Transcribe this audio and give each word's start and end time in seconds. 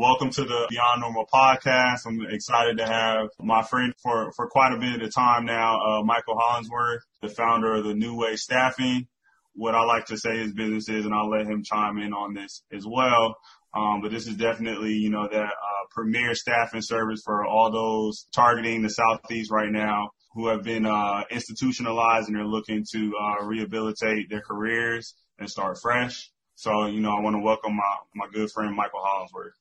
Welcome 0.00 0.30
to 0.30 0.44
the 0.44 0.66
Beyond 0.70 1.00
Normal 1.00 1.26
podcast. 1.26 2.06
I'm 2.06 2.24
excited 2.30 2.78
to 2.78 2.86
have 2.86 3.30
my 3.40 3.64
friend 3.64 3.92
for, 4.00 4.30
for 4.30 4.46
quite 4.46 4.72
a 4.72 4.78
bit 4.78 5.02
of 5.02 5.12
time 5.12 5.44
now, 5.44 5.74
uh, 5.74 6.02
Michael 6.04 6.38
Hollingsworth, 6.38 7.02
the 7.20 7.28
founder 7.28 7.74
of 7.74 7.84
the 7.84 7.94
New 7.94 8.16
Way 8.16 8.36
Staffing. 8.36 9.08
What 9.54 9.74
I 9.74 9.82
like 9.82 10.06
to 10.06 10.16
say 10.16 10.38
his 10.38 10.52
business 10.52 10.88
is, 10.88 11.04
and 11.04 11.12
I'll 11.12 11.28
let 11.28 11.46
him 11.46 11.64
chime 11.64 11.98
in 11.98 12.12
on 12.12 12.32
this 12.32 12.62
as 12.72 12.86
well. 12.86 13.38
Um, 13.74 14.00
but 14.00 14.12
this 14.12 14.28
is 14.28 14.36
definitely, 14.36 14.92
you 14.92 15.10
know, 15.10 15.26
that 15.28 15.46
uh, 15.46 15.86
premier 15.90 16.32
staffing 16.36 16.80
service 16.80 17.22
for 17.24 17.44
all 17.44 17.72
those 17.72 18.28
targeting 18.32 18.82
the 18.82 18.90
Southeast 18.90 19.50
right 19.50 19.72
now 19.72 20.10
who 20.32 20.46
have 20.46 20.62
been 20.62 20.86
uh, 20.86 21.24
institutionalized 21.28 22.28
and 22.28 22.36
are 22.36 22.46
looking 22.46 22.84
to 22.92 23.12
uh, 23.20 23.44
rehabilitate 23.44 24.30
their 24.30 24.42
careers 24.42 25.16
and 25.40 25.50
start 25.50 25.76
fresh. 25.82 26.30
So, 26.54 26.86
you 26.86 27.00
know, 27.00 27.10
I 27.10 27.20
want 27.20 27.34
to 27.34 27.40
welcome 27.40 27.76
my, 27.76 27.96
my 28.14 28.26
good 28.32 28.50
friend 28.50 28.74
Michael 28.74 29.00
Hollingsworth. 29.02 29.54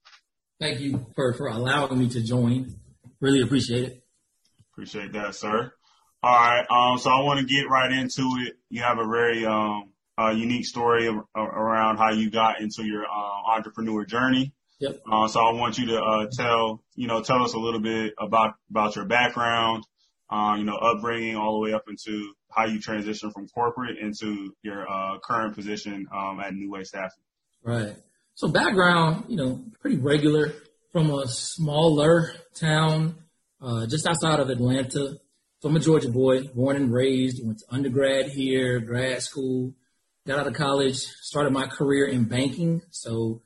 Thank 0.60 0.80
you 0.80 1.06
for, 1.16 1.34
for 1.34 1.48
allowing 1.48 2.00
me 2.00 2.10
to 2.10 2.22
join. 2.22 2.76
Really 3.20 3.42
appreciate 3.42 3.84
it. 3.84 4.04
Appreciate 4.74 5.14
that, 5.14 5.36
sir. 5.36 5.72
All 6.24 6.34
right. 6.34 6.66
Um, 6.70 6.98
so 6.98 7.10
I 7.10 7.22
want 7.22 7.40
to 7.40 7.46
get 7.46 7.70
right 7.70 7.92
into 7.92 8.24
it. 8.46 8.56
You 8.70 8.82
have 8.82 8.98
a 8.98 9.06
very 9.06 9.46
um, 9.46 9.92
uh, 10.20 10.32
unique 10.32 10.66
story 10.66 11.08
around 11.36 11.98
how 11.98 12.12
you 12.12 12.32
got 12.32 12.60
into 12.60 12.84
your 12.84 13.04
uh, 13.04 13.52
entrepreneur 13.56 14.06
journey. 14.06 14.54
Yep. 14.80 15.02
Uh, 15.12 15.28
so 15.28 15.40
I 15.40 15.54
want 15.54 15.78
you 15.78 15.88
to 15.88 16.00
uh, 16.00 16.28
tell 16.32 16.84
you 16.96 17.08
know 17.08 17.22
tell 17.22 17.44
us 17.44 17.54
a 17.54 17.60
little 17.60 17.80
bit 17.80 18.14
about 18.20 18.56
about 18.70 18.96
your 18.96 19.06
background, 19.06 19.84
uh, 20.30 20.56
you 20.58 20.66
know, 20.66 20.76
upbringing 20.76 21.36
all 21.36 21.54
the 21.54 21.60
way 21.60 21.74
up 21.74 21.86
into 21.88 22.34
how 22.52 22.66
you 22.66 22.80
transition 22.80 23.32
from 23.32 23.48
corporate 23.48 23.98
into 24.00 24.54
your 24.62 24.88
uh, 24.88 25.18
current 25.24 25.56
position 25.56 26.08
um, 26.14 26.40
at 26.40 26.54
New 26.54 26.72
Way 26.72 26.84
Staffing. 26.84 27.24
Right. 27.64 27.96
So 28.38 28.48
background, 28.48 29.26
you 29.30 29.36
know, 29.36 29.64
pretty 29.82 29.98
regular 29.98 30.54
from 30.92 31.10
a 31.10 31.28
smaller 31.28 32.32
town 32.54 33.16
uh, 33.60 33.88
just 33.88 34.06
outside 34.06 34.40
of 34.40 34.52
Atlanta. 34.52 35.18
So 35.60 35.70
I'm 35.70 35.76
a 35.76 35.80
Georgia 35.80 36.10
boy, 36.10 36.44
born 36.54 36.76
and 36.76 36.94
raised, 36.94 37.44
went 37.44 37.58
to 37.58 37.66
undergrad 37.72 38.28
here, 38.28 38.80
grad 38.80 39.24
school, 39.24 39.74
got 40.28 40.38
out 40.38 40.46
of 40.46 40.54
college, 40.54 40.98
started 40.98 41.52
my 41.52 41.66
career 41.66 42.06
in 42.06 42.26
banking. 42.26 42.84
So 42.92 43.42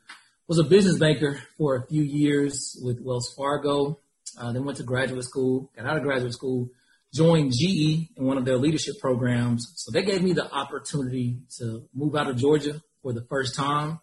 was 0.50 0.60
a 0.60 0.66
business 0.66 1.00
banker 1.00 1.42
for 1.58 1.78
a 1.78 1.88
few 1.88 2.04
years 2.04 2.78
with 2.84 3.00
Wells 3.00 3.34
Fargo. 3.38 3.98
Uh, 4.38 4.52
then 4.52 4.66
went 4.66 4.80
to 4.80 4.84
graduate 4.84 5.24
school, 5.24 5.72
got 5.74 5.86
out 5.86 5.96
of 5.96 6.04
graduate 6.04 6.34
school, 6.34 6.68
joined 7.14 7.54
GE 7.54 8.10
in 8.18 8.26
one 8.26 8.38
of 8.38 8.44
their 8.44 8.58
leadership 8.58 8.96
programs. 9.00 9.72
So 9.78 9.90
they 9.94 10.04
gave 10.04 10.22
me 10.22 10.34
the 10.34 10.52
opportunity 10.52 11.38
to 11.60 11.88
move 11.94 12.14
out 12.14 12.30
of 12.30 12.36
Georgia 12.36 12.82
for 13.02 13.14
the 13.14 13.24
first 13.30 13.56
time 13.56 14.02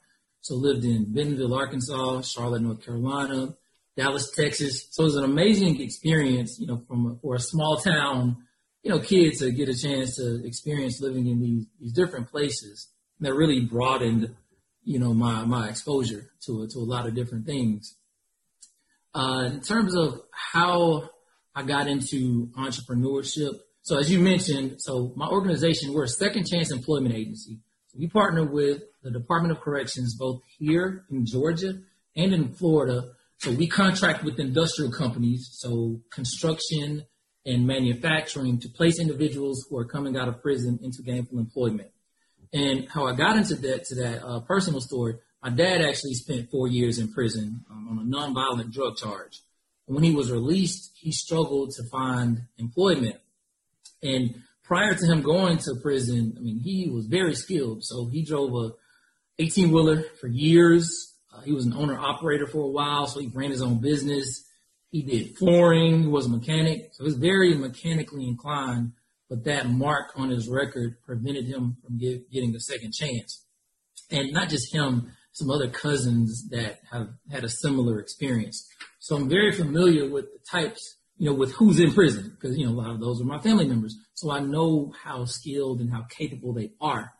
so 0.48 0.54
lived 0.54 0.84
in 0.84 1.12
Bentonville, 1.12 1.54
Arkansas, 1.54 2.22
Charlotte, 2.22 2.62
North 2.62 2.82
Carolina, 2.82 3.54
Dallas, 3.98 4.30
Texas. 4.30 4.88
So 4.90 5.02
it 5.02 5.06
was 5.06 5.16
an 5.16 5.24
amazing 5.24 5.80
experience, 5.82 6.56
you 6.58 6.66
know, 6.66 6.82
from 6.88 7.18
for 7.20 7.34
a 7.34 7.40
small 7.40 7.77
town, 7.77 8.38
you 8.82 8.90
know, 8.90 8.98
kid 8.98 9.34
to 9.40 9.52
get 9.52 9.68
a 9.68 9.77
chance 9.77 10.16
to 10.16 10.42
experience 10.46 11.02
living 11.02 11.27
in 11.27 11.40
these 11.40 11.66
these 11.78 11.92
different 11.92 12.30
places. 12.30 12.88
That 13.20 13.34
really 13.34 13.60
broadened, 13.60 14.34
you 14.84 14.98
know, 14.98 15.12
my 15.12 15.44
my 15.44 15.68
exposure 15.68 16.30
to 16.46 16.66
to 16.66 16.78
a 16.78 16.88
lot 16.94 17.06
of 17.06 17.14
different 17.14 17.44
things. 17.44 17.96
Uh, 19.14 19.50
in 19.52 19.60
terms 19.60 19.94
of 19.94 20.20
how 20.30 21.10
I 21.55 21.62
got 21.62 21.88
into 21.88 22.50
entrepreneurship, 22.56 23.58
so 23.83 23.98
as 23.98 24.10
you 24.10 24.18
mentioned, 24.18 24.77
so 24.78 25.12
my 25.14 25.27
organization, 25.27 25.92
we're 25.92 26.05
a 26.05 26.08
second 26.08 26.46
chance 26.46 26.70
employment 26.70 27.14
agency. 27.14 27.58
We 27.97 28.08
partner 28.08 28.44
with 28.44 28.83
the 29.03 29.11
Department 29.11 29.53
of 29.53 29.61
Corrections, 29.61 30.17
both 30.17 30.42
here 30.58 31.05
in 31.11 31.27
Georgia 31.27 31.75
and 32.17 32.33
in 32.33 32.53
Florida. 32.53 33.12
So 33.39 33.53
we 33.53 33.67
contract 33.67 34.25
with 34.25 34.39
industrial 34.39 34.91
companies, 34.91 35.48
so 35.53 36.00
construction 36.11 37.06
and 37.47 37.67
manufacturing, 37.67 38.58
to 38.61 38.69
place 38.69 39.00
individuals 39.00 39.67
who 39.69 39.78
are 39.78 39.84
coming 39.84 40.17
out 40.17 40.29
of 40.29 40.42
prison 40.42 40.79
into 40.83 41.02
gainful 41.02 41.39
employment. 41.39 41.90
And 42.52 42.89
how 42.89 43.07
I 43.07 43.14
got 43.14 43.36
into 43.36 43.55
that 43.57 43.85
to 43.86 43.95
that 43.96 44.24
uh, 44.24 44.41
personal 44.41 44.80
story, 44.80 45.14
my 45.42 45.51
dad 45.51 45.80
actually 45.80 46.14
spent 46.14 46.51
four 46.51 46.68
years 46.68 46.98
in 46.98 47.12
prison 47.12 47.64
um, 47.70 47.89
on 47.91 47.98
a 47.98 48.17
nonviolent 48.17 48.73
drug 48.73 48.96
charge. 48.96 49.41
When 49.86 50.02
he 50.02 50.12
was 50.12 50.30
released, 50.30 50.91
he 50.95 51.12
struggled 51.12 51.70
to 51.77 51.85
find 51.91 52.42
employment. 52.58 53.17
And 54.02 54.42
prior 54.68 54.95
to 54.95 55.06
him 55.06 55.23
going 55.23 55.56
to 55.58 55.74
prison, 55.83 56.34
I 56.36 56.40
mean, 56.40 56.61
he 56.62 56.90
was 56.90 57.06
very 57.06 57.34
skilled. 57.34 57.83
So 57.83 58.06
he 58.06 58.23
drove 58.23 58.55
a 58.55 59.42
18 59.42 59.73
wheeler 59.73 60.05
for 60.20 60.29
years. 60.29 61.14
Uh, 61.34 61.40
he 61.40 61.52
was 61.52 61.64
an 61.64 61.73
owner 61.73 61.98
operator 61.98 62.46
for 62.46 62.62
a 62.62 62.68
while, 62.68 63.06
so 63.06 63.18
he 63.18 63.29
ran 63.29 63.51
his 63.51 63.62
own 63.62 63.80
business. 63.80 64.45
He 64.90 65.02
did 65.02 65.36
flooring. 65.39 66.02
He 66.02 66.08
was 66.08 66.27
a 66.27 66.30
mechanic, 66.30 66.90
so 66.92 67.05
he 67.05 67.08
was 67.08 67.17
very 67.17 67.55
mechanically 67.55 68.29
inclined. 68.29 68.92
But 69.30 69.45
that 69.45 69.68
mark 69.68 70.12
on 70.17 70.30
his 70.30 70.48
record 70.48 70.96
prevented 71.05 71.46
him 71.46 71.79
from 71.83 71.98
get, 71.98 72.30
getting 72.30 72.55
a 72.55 72.61
second 72.61 72.92
chance. 72.92 73.45
And 74.11 74.33
not 74.33 74.48
just 74.48 74.73
him, 74.73 75.12
some 75.33 75.50
other 75.50 75.68
cousins 75.68 76.48
that 76.50 76.80
have 76.90 77.08
had 77.30 77.45
a 77.45 77.48
similar 77.48 78.00
experience. 78.00 78.67
So 78.98 79.17
I'm 79.17 79.29
very 79.29 79.52
familiar 79.52 80.11
with 80.11 80.27
the 80.33 80.40
types, 80.50 80.96
you 81.18 81.29
know, 81.29 81.34
with 81.34 81.52
who's 81.52 81.80
in 81.80 81.92
prison, 81.92 82.33
because 82.34 82.56
you 82.56 82.64
know 82.64 82.73
a 82.73 82.80
lot 82.80 82.90
of 82.90 83.01
those 83.01 83.20
are 83.20 83.24
my 83.24 83.40
family 83.40 83.67
members. 83.67 83.96
So 84.14 84.30
I 84.30 84.40
know 84.40 84.92
how 85.02 85.24
skilled 85.24 85.80
and 85.80 85.90
how 85.90 86.06
capable 86.08 86.52
they 86.52 86.70
are. 86.80 87.12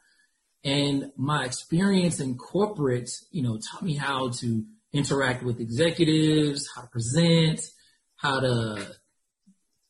And 0.65 1.13
my 1.17 1.45
experience 1.45 2.21
in 2.21 2.37
corporate, 2.37 3.11
you 3.31 3.43
know, 3.43 3.59
taught 3.59 3.83
me 3.83 3.95
how 3.95 4.31
to 4.41 4.65
interact 4.93 5.43
with 5.43 5.61
executives, 5.61 6.69
how 6.75 6.83
to 6.83 6.89
present, 6.89 7.61
how 8.17 8.41
to 8.41 8.87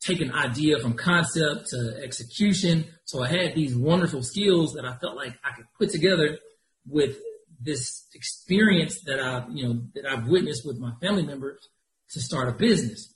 take 0.01 0.21
an 0.21 0.33
idea 0.33 0.79
from 0.79 0.95
concept 0.95 1.69
to 1.71 2.01
execution. 2.03 2.87
So 3.05 3.23
I 3.23 3.29
had 3.29 3.55
these 3.55 3.75
wonderful 3.77 4.23
skills 4.23 4.75
that 4.75 4.85
I 4.85 4.97
felt 4.97 5.17
like 5.17 5.35
I 5.45 5.55
could 5.57 5.67
put 5.79 5.91
together 5.91 6.39
with 6.87 7.19
this 7.61 8.07
experience 8.15 9.03
that 9.07 9.21
I've, 9.21 9.51
you 9.51 9.69
know, 9.69 9.83
that 9.95 10.07
I've 10.07 10.29
witnessed 10.29 10.65
with 10.65 10.79
my 10.79 10.93
family 11.01 11.25
members 11.25 11.69
to 12.11 12.21
start 12.21 12.49
a 12.49 12.53
business. 12.53 13.13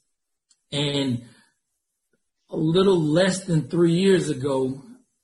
And 0.72 1.24
a 2.50 2.56
little 2.56 3.00
less 3.00 3.44
than 3.44 3.68
three 3.68 3.94
years 3.94 4.28
ago, 4.30 4.82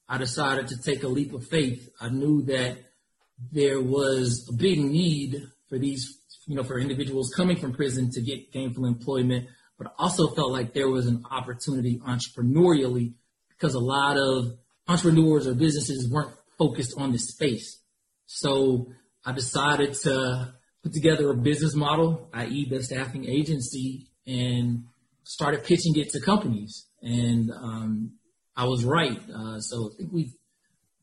I 0.09 0.19
decided 0.19 0.69
to 0.69 0.81
take 0.81 1.03
a 1.03 1.09
leap 1.09 1.33
of 1.35 1.47
faith. 1.47 1.89
I 2.01 2.09
knew 2.09 2.43
that 2.43 2.79
there 3.53 3.81
was 3.81 4.49
a 4.49 4.53
big 4.53 4.79
need 4.79 5.43
for 5.69 5.79
these, 5.79 6.19
you 6.47 6.57
know, 6.57 6.65
for 6.65 6.79
individuals 6.79 7.33
coming 7.37 7.57
from 7.57 7.75
prison 7.75 8.11
to 8.13 8.23
get 8.23 8.53
gainful 8.53 8.87
employment, 8.87 9.49
but 9.77 9.89
I 9.89 9.91
also 9.99 10.29
felt 10.29 10.51
like 10.51 10.73
there 10.73 10.89
was 10.89 11.07
an 11.07 11.25
opportunity 11.31 12.01
entrepreneurially 12.01 13.15
because 13.51 13.75
a 13.75 13.81
lot 13.81 14.17
of 14.17 14.59
entrepreneurs 14.89 15.47
or 15.47 15.55
businesses 15.55 16.11
weren't 16.11 16.33
focused 16.59 16.95
on 16.99 17.13
this 17.13 17.29
space. 17.29 17.79
So 18.27 18.89
I 19.25 19.33
decided 19.33 19.95
to 20.03 20.55
put 20.83 20.93
together 20.93 21.31
a 21.31 21.35
business 21.35 21.75
model, 21.75 22.29
i.e. 22.33 22.67
the 22.69 22.83
staffing 22.83 23.27
agency, 23.27 24.09
and 24.27 24.85
started 25.29 25.63
pitching 25.63 25.93
it 25.97 26.09
to 26.09 26.21
companies. 26.21 26.87
And 27.03 27.51
um, 27.51 28.13
I 28.57 28.65
was 28.65 28.83
right. 28.83 29.19
Uh, 29.29 29.61
so 29.61 29.91
I 29.93 29.97
think 29.99 30.11
we 30.11 30.33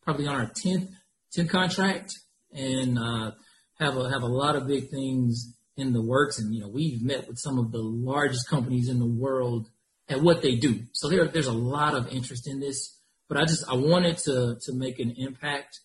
probably 0.01 0.25
on 0.25 0.35
our 0.35 0.51
10th, 0.65 0.89
10th 1.37 1.49
contract 1.49 2.11
and 2.51 2.97
uh, 2.97 3.31
have 3.79 3.95
a 3.95 4.09
have 4.09 4.23
a 4.23 4.27
lot 4.27 4.55
of 4.55 4.67
big 4.67 4.89
things 4.89 5.53
in 5.77 5.93
the 5.93 6.01
works. 6.01 6.39
And 6.39 6.53
you 6.55 6.61
know, 6.61 6.69
we've 6.69 7.03
met 7.03 7.27
with 7.27 7.37
some 7.37 7.59
of 7.59 7.71
the 7.71 7.81
largest 7.83 8.49
companies 8.49 8.89
in 8.89 8.97
the 8.97 9.05
world 9.05 9.67
at 10.09 10.21
what 10.21 10.41
they 10.41 10.55
do. 10.55 10.81
So 10.93 11.07
there, 11.07 11.27
there's 11.27 11.47
a 11.47 11.53
lot 11.53 11.93
of 11.93 12.11
interest 12.11 12.47
in 12.47 12.59
this. 12.59 12.99
But 13.29 13.37
I 13.37 13.45
just 13.45 13.63
I 13.69 13.75
wanted 13.75 14.17
to 14.25 14.57
to 14.59 14.73
make 14.73 14.99
an 14.99 15.13
impact 15.17 15.79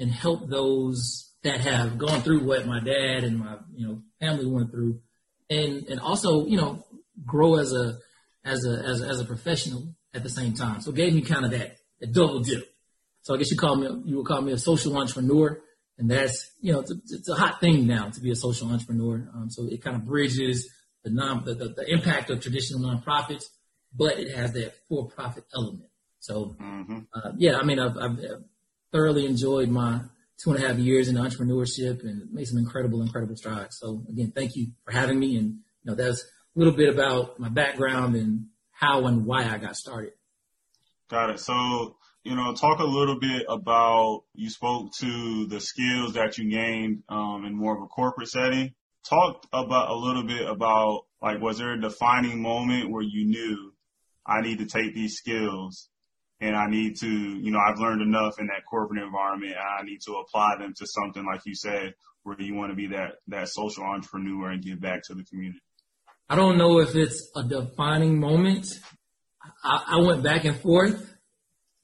and 0.00 0.10
help 0.10 0.48
those 0.48 1.30
that 1.44 1.60
have 1.60 1.96
gone 1.96 2.22
through 2.22 2.44
what 2.44 2.66
my 2.66 2.80
dad 2.80 3.22
and 3.22 3.38
my 3.38 3.56
you 3.72 3.86
know 3.86 4.02
family 4.18 4.46
went 4.46 4.72
through, 4.72 5.00
and 5.48 5.86
and 5.88 6.00
also 6.00 6.46
you 6.46 6.56
know 6.56 6.84
grow 7.24 7.56
as 7.56 7.72
a 7.72 7.98
as 8.44 8.66
a 8.66 8.82
as 8.86 9.00
a, 9.00 9.06
as 9.06 9.20
a 9.20 9.24
professional 9.24 9.94
at 10.14 10.22
the 10.22 10.30
same 10.30 10.54
time. 10.54 10.80
So 10.80 10.90
it 10.90 10.96
gave 10.96 11.14
me 11.14 11.22
kind 11.22 11.44
of 11.44 11.50
that, 11.50 11.76
that 12.00 12.12
double 12.12 12.40
dip. 12.40 12.72
So 13.22 13.34
I 13.34 13.38
guess 13.38 13.50
you 13.50 13.56
call 13.56 13.76
me, 13.76 13.88
you 14.04 14.18
would 14.18 14.26
call 14.26 14.40
me 14.42 14.52
a 14.52 14.58
social 14.58 14.96
entrepreneur. 14.96 15.60
And 15.98 16.10
that's, 16.10 16.50
you 16.60 16.72
know, 16.72 16.80
it's 16.80 16.90
a, 16.90 16.94
it's 17.10 17.28
a 17.28 17.34
hot 17.34 17.60
thing 17.60 17.86
now 17.86 18.10
to 18.10 18.20
be 18.20 18.30
a 18.30 18.36
social 18.36 18.70
entrepreneur. 18.70 19.28
Um, 19.34 19.50
so 19.50 19.66
it 19.66 19.82
kind 19.82 19.96
of 19.96 20.04
bridges 20.04 20.70
the 21.04 21.10
non, 21.10 21.44
the, 21.44 21.54
the, 21.54 21.68
the, 21.68 21.92
impact 21.92 22.30
of 22.30 22.40
traditional 22.40 22.80
nonprofits, 22.80 23.44
but 23.94 24.18
it 24.18 24.34
has 24.34 24.52
that 24.52 24.74
for-profit 24.88 25.44
element. 25.54 25.88
So, 26.20 26.56
mm-hmm. 26.60 27.00
uh, 27.14 27.32
yeah, 27.36 27.58
I 27.58 27.64
mean, 27.64 27.78
I've, 27.78 27.96
I've, 27.96 28.18
thoroughly 28.90 29.26
enjoyed 29.26 29.68
my 29.68 30.00
two 30.40 30.52
and 30.52 30.62
a 30.62 30.68
half 30.68 30.78
years 30.78 31.08
in 31.08 31.16
entrepreneurship 31.16 32.04
and 32.04 32.32
made 32.32 32.46
some 32.46 32.58
incredible, 32.58 33.02
incredible 33.02 33.34
strides. 33.34 33.76
So 33.80 34.04
again, 34.08 34.32
thank 34.32 34.54
you 34.54 34.68
for 34.84 34.92
having 34.92 35.18
me. 35.18 35.36
And, 35.36 35.58
you 35.82 35.90
know, 35.90 35.94
that's 35.96 36.24
little 36.54 36.74
bit 36.74 36.92
about 36.92 37.38
my 37.38 37.48
background 37.48 38.14
and 38.16 38.46
how 38.72 39.06
and 39.06 39.26
why 39.26 39.44
I 39.44 39.58
got 39.58 39.76
started. 39.76 40.12
Got 41.10 41.30
it. 41.30 41.40
So, 41.40 41.96
you 42.22 42.34
know, 42.34 42.54
talk 42.54 42.80
a 42.80 42.84
little 42.84 43.18
bit 43.18 43.44
about, 43.48 44.22
you 44.34 44.50
spoke 44.50 44.92
to 45.00 45.46
the 45.46 45.60
skills 45.60 46.14
that 46.14 46.38
you 46.38 46.50
gained 46.50 47.02
um, 47.08 47.44
in 47.44 47.54
more 47.54 47.76
of 47.76 47.82
a 47.82 47.86
corporate 47.86 48.28
setting. 48.28 48.74
talk 49.08 49.46
about 49.52 49.90
a 49.90 49.94
little 49.94 50.24
bit 50.24 50.48
about 50.48 51.02
like, 51.20 51.40
was 51.40 51.58
there 51.58 51.72
a 51.72 51.80
defining 51.80 52.40
moment 52.40 52.90
where 52.90 53.02
you 53.02 53.26
knew 53.26 53.72
I 54.26 54.40
need 54.40 54.58
to 54.58 54.66
take 54.66 54.94
these 54.94 55.16
skills 55.16 55.88
and 56.40 56.56
I 56.56 56.68
need 56.68 56.96
to, 57.00 57.08
you 57.08 57.50
know, 57.50 57.58
I've 57.58 57.78
learned 57.78 58.02
enough 58.02 58.38
in 58.38 58.46
that 58.46 58.64
corporate 58.68 59.02
environment 59.02 59.54
I 59.56 59.84
need 59.84 60.00
to 60.06 60.14
apply 60.14 60.56
them 60.58 60.74
to 60.76 60.86
something 60.86 61.24
like 61.24 61.42
you 61.46 61.54
said, 61.54 61.94
where 62.22 62.36
you 62.40 62.54
want 62.54 62.72
to 62.72 62.76
be 62.76 62.88
that, 62.88 63.16
that 63.28 63.48
social 63.48 63.84
entrepreneur 63.84 64.50
and 64.50 64.62
give 64.62 64.80
back 64.80 65.02
to 65.04 65.14
the 65.14 65.24
community? 65.24 65.60
I 66.28 66.36
don't 66.36 66.58
know 66.58 66.80
if 66.80 66.94
it's 66.94 67.30
a 67.36 67.42
defining 67.42 68.18
moment. 68.18 68.66
I, 69.62 69.96
I 69.96 70.00
went 70.00 70.22
back 70.22 70.44
and 70.44 70.56
forth. 70.56 71.14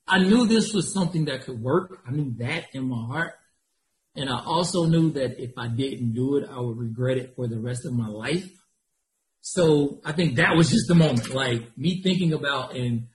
I 0.07 0.19
knew 0.19 0.47
this 0.47 0.73
was 0.73 0.93
something 0.93 1.27
that 1.27 1.43
could 1.43 1.61
work. 1.61 2.01
I 2.07 2.11
knew 2.11 2.35
that 2.39 2.65
in 2.73 2.89
my 2.89 3.07
heart. 3.07 3.35
And 4.17 4.29
I 4.29 4.43
also 4.45 4.87
knew 4.87 5.13
that 5.13 5.41
if 5.41 5.53
I 5.57 5.69
didn't 5.69 6.15
do 6.15 6.37
it, 6.37 6.49
I 6.51 6.59
would 6.59 6.77
regret 6.77 7.17
it 7.17 7.35
for 7.37 7.47
the 7.47 7.61
rest 7.61 7.87
of 7.87 7.93
my 7.93 8.09
life. 8.09 8.51
So 9.41 10.01
I 10.05 10.13
think 10.13 10.37
that 10.37 10.57
was 10.57 10.71
just 10.75 10.89
the 10.89 10.95
moment, 10.95 11.33
like 11.33 11.77
me 11.79 12.03
thinking 12.03 12.33
about, 12.33 12.75
and 12.75 13.07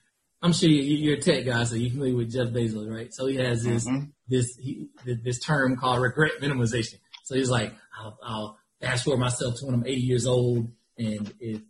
I'm 0.42 0.54
sure 0.54 0.70
you're 0.70 1.18
a 1.18 1.22
tech 1.22 1.46
guy, 1.46 1.64
so 1.64 1.76
you're 1.76 1.92
familiar 1.92 2.16
with 2.16 2.32
Jeff 2.32 2.48
Bezos, 2.48 2.90
right? 2.90 3.14
So 3.14 3.26
he 3.26 3.36
has 3.38 3.64
this 3.64 3.88
mm-hmm. 3.88 4.06
this 4.28 4.56
he, 4.62 4.90
this 5.06 5.40
term 5.40 5.76
called 5.76 6.02
regret 6.02 6.34
minimization. 6.42 7.00
So 7.24 7.36
he's 7.36 7.50
like, 7.50 7.74
I'll, 8.00 8.18
I'll 8.24 8.60
fast 8.80 9.06
forward 9.06 9.20
myself 9.20 9.56
to 9.60 9.66
when 9.66 9.76
I'm 9.76 9.86
80 9.86 10.02
years 10.02 10.28
old, 10.28 10.72
and 10.98 11.34
if 11.40 11.62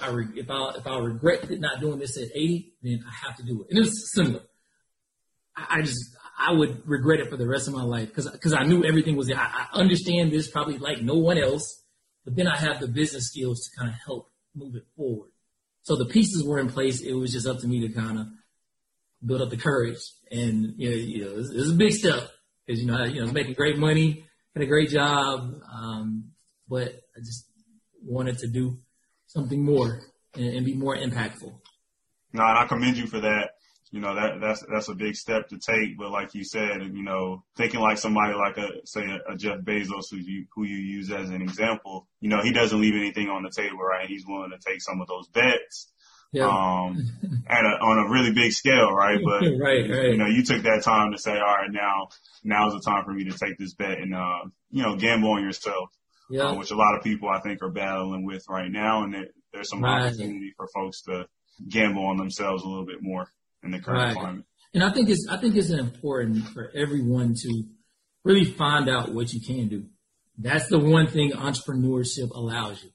I 0.00 0.10
re- 0.10 0.32
if 0.36 0.50
I 0.50 0.74
if 0.76 0.86
I 0.86 0.98
regret 0.98 1.50
not 1.50 1.80
doing 1.80 1.98
this 1.98 2.16
at 2.16 2.28
80, 2.34 2.74
then 2.82 3.04
I 3.06 3.26
have 3.26 3.36
to 3.36 3.42
do 3.42 3.62
it. 3.62 3.68
And 3.70 3.78
it 3.78 3.82
was 3.82 4.12
similar. 4.12 4.42
I, 5.56 5.78
I 5.78 5.82
just 5.82 6.16
I 6.38 6.52
would 6.52 6.88
regret 6.88 7.20
it 7.20 7.28
for 7.28 7.36
the 7.36 7.46
rest 7.46 7.68
of 7.68 7.74
my 7.74 7.82
life 7.82 8.08
because 8.08 8.30
because 8.30 8.52
I 8.52 8.64
knew 8.64 8.84
everything 8.84 9.16
was. 9.16 9.30
I, 9.30 9.34
I 9.36 9.68
understand 9.72 10.32
this 10.32 10.50
probably 10.50 10.78
like 10.78 11.02
no 11.02 11.14
one 11.14 11.38
else, 11.38 11.82
but 12.24 12.36
then 12.36 12.46
I 12.46 12.56
have 12.56 12.80
the 12.80 12.88
business 12.88 13.28
skills 13.28 13.60
to 13.60 13.80
kind 13.80 13.90
of 13.90 13.96
help 14.04 14.30
move 14.54 14.74
it 14.76 14.84
forward. 14.96 15.30
So 15.82 15.96
the 15.96 16.06
pieces 16.06 16.44
were 16.44 16.58
in 16.58 16.68
place. 16.68 17.00
It 17.00 17.12
was 17.12 17.32
just 17.32 17.46
up 17.46 17.58
to 17.58 17.66
me 17.66 17.86
to 17.86 17.92
kind 17.92 18.18
of 18.18 18.26
build 19.24 19.42
up 19.42 19.50
the 19.50 19.56
courage. 19.56 19.98
And 20.30 20.74
you 20.76 20.90
know, 20.90 20.96
you 20.96 21.24
know, 21.24 21.30
it 21.32 21.36
was, 21.36 21.50
it 21.50 21.58
was 21.58 21.70
a 21.72 21.74
big 21.74 21.92
step 21.92 22.30
because 22.66 22.80
you 22.80 22.86
know, 22.86 22.96
I, 22.96 23.06
you 23.06 23.24
know, 23.24 23.30
making 23.32 23.54
great 23.54 23.78
money, 23.78 24.24
had 24.54 24.62
a 24.62 24.66
great 24.66 24.90
job, 24.90 25.60
um, 25.72 26.30
but 26.68 26.88
I 27.16 27.20
just 27.20 27.46
wanted 28.04 28.38
to 28.38 28.48
do 28.48 28.78
something 29.26 29.64
more 29.64 30.02
and, 30.34 30.56
and 30.56 30.66
be 30.66 30.74
more 30.74 30.96
impactful. 30.96 31.52
No, 32.34 32.42
and 32.42 32.58
I 32.58 32.66
commend 32.66 32.96
you 32.96 33.06
for 33.06 33.20
that 33.20 33.52
you 33.92 34.00
know 34.00 34.14
that 34.14 34.40
that's 34.40 34.64
that's 34.72 34.88
a 34.88 34.94
big 34.94 35.14
step 35.14 35.48
to 35.50 35.58
take. 35.58 35.98
But 35.98 36.10
like 36.10 36.34
you 36.34 36.44
said, 36.44 36.80
you 36.82 37.04
know, 37.04 37.44
thinking 37.56 37.80
like 37.80 37.98
somebody 37.98 38.32
like 38.32 38.56
a 38.56 38.86
say 38.86 39.02
a, 39.02 39.32
a 39.32 39.36
Jeff 39.36 39.58
Bezos 39.60 40.10
who 40.10 40.16
you 40.16 40.46
who 40.54 40.64
you 40.64 40.78
use 40.78 41.12
as 41.12 41.28
an 41.28 41.42
example, 41.42 42.08
you 42.18 42.30
know, 42.30 42.42
he 42.42 42.52
doesn't 42.52 42.80
leave 42.80 42.94
anything 42.94 43.28
on 43.28 43.42
the 43.42 43.50
table, 43.50 43.76
right? 43.78 44.08
He's 44.08 44.24
willing 44.26 44.50
to 44.50 44.58
take 44.66 44.80
some 44.80 45.02
of 45.02 45.08
those 45.08 45.28
bets. 45.28 45.92
Yeah. 46.32 46.46
Um, 46.46 47.10
at 47.46 47.62
a, 47.62 47.68
on 47.68 48.06
a 48.06 48.10
really 48.10 48.32
big 48.32 48.52
scale, 48.52 48.90
right? 48.90 49.18
But 49.24 49.42
right, 49.42 49.90
right. 49.90 50.10
you 50.12 50.16
know, 50.16 50.26
you 50.26 50.42
took 50.42 50.62
that 50.62 50.82
time 50.82 51.12
to 51.12 51.18
say, 51.18 51.32
all 51.32 51.40
right, 51.40 51.70
now, 51.70 52.08
now's 52.42 52.72
the 52.72 52.80
time 52.80 53.04
for 53.04 53.12
me 53.12 53.24
to 53.24 53.36
take 53.36 53.58
this 53.58 53.74
bet 53.74 53.98
and, 53.98 54.14
uh, 54.14 54.44
you 54.70 54.82
know, 54.82 54.96
gamble 54.96 55.32
on 55.32 55.42
yourself. 55.42 55.90
Yeah. 56.32 56.44
Uh, 56.44 56.54
which 56.54 56.70
a 56.70 56.76
lot 56.76 56.96
of 56.96 57.04
people 57.04 57.28
I 57.28 57.40
think 57.40 57.62
are 57.62 57.70
battling 57.70 58.24
with 58.24 58.42
right 58.48 58.70
now. 58.70 59.04
And 59.04 59.14
there's 59.52 59.68
some 59.68 59.82
right. 59.82 60.06
opportunity 60.06 60.54
for 60.56 60.66
folks 60.74 61.02
to 61.02 61.26
gamble 61.68 62.06
on 62.06 62.16
themselves 62.16 62.64
a 62.64 62.68
little 62.68 62.86
bit 62.86 63.02
more 63.02 63.26
in 63.62 63.70
the 63.70 63.78
current 63.78 64.16
right. 64.16 64.16
climate. 64.16 64.44
And 64.72 64.82
I 64.82 64.90
think 64.90 65.10
it's 65.10 65.26
I 65.30 65.36
think 65.36 65.56
it's 65.56 65.68
important 65.68 66.48
for 66.48 66.72
everyone 66.74 67.34
to 67.34 67.64
really 68.24 68.46
find 68.46 68.88
out 68.88 69.12
what 69.12 69.32
you 69.34 69.40
can 69.40 69.68
do. 69.68 69.84
That's 70.38 70.68
the 70.68 70.78
one 70.78 71.06
thing 71.06 71.32
entrepreneurship 71.32 72.30
allows 72.34 72.82
you. 72.82 72.90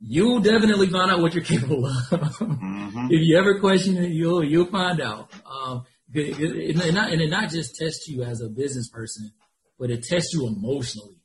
You'll 0.00 0.40
definitely 0.40 0.88
find 0.88 1.10
out 1.10 1.20
what 1.20 1.34
you're 1.34 1.44
capable 1.44 1.86
of. 1.86 1.92
Mm-hmm. 2.10 3.08
if 3.10 3.20
you 3.22 3.38
ever 3.38 3.60
question 3.60 3.98
it, 3.98 4.10
you'll 4.10 4.42
you'll 4.42 4.70
find 4.70 5.02
out. 5.02 5.30
Um, 5.44 5.84
it, 6.14 6.40
it, 6.40 6.76
it, 6.78 6.94
not, 6.94 7.12
and 7.12 7.20
it 7.20 7.28
not 7.28 7.50
just 7.50 7.76
tests 7.76 8.08
you 8.08 8.22
as 8.22 8.40
a 8.40 8.48
business 8.48 8.88
person, 8.88 9.32
but 9.78 9.90
it 9.90 10.04
tests 10.04 10.32
you 10.32 10.46
emotionally, 10.46 11.16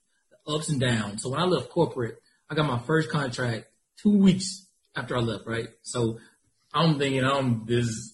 ups 0.48 0.70
and 0.70 0.80
downs. 0.80 1.24
So 1.24 1.30
when 1.30 1.40
I 1.40 1.46
left 1.46 1.70
corporate, 1.70 2.18
I 2.50 2.56
got 2.56 2.66
my 2.66 2.80
first 2.80 3.10
contract 3.10 3.66
two 4.02 4.18
weeks 4.18 4.66
after 4.96 5.16
I 5.18 5.20
left, 5.20 5.46
right? 5.46 5.68
So 5.84 6.20
I'm 6.74 6.98
thinking 6.98 7.24
I'm 7.24 7.66
this 7.66 8.14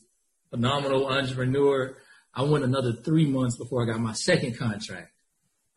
phenomenal 0.50 1.08
entrepreneur. 1.08 1.98
I 2.34 2.44
went 2.44 2.64
another 2.64 2.94
three 2.94 3.26
months 3.26 3.58
before 3.58 3.84
I 3.84 3.92
got 3.92 4.00
my 4.00 4.14
second 4.14 4.58
contract. 4.58 5.12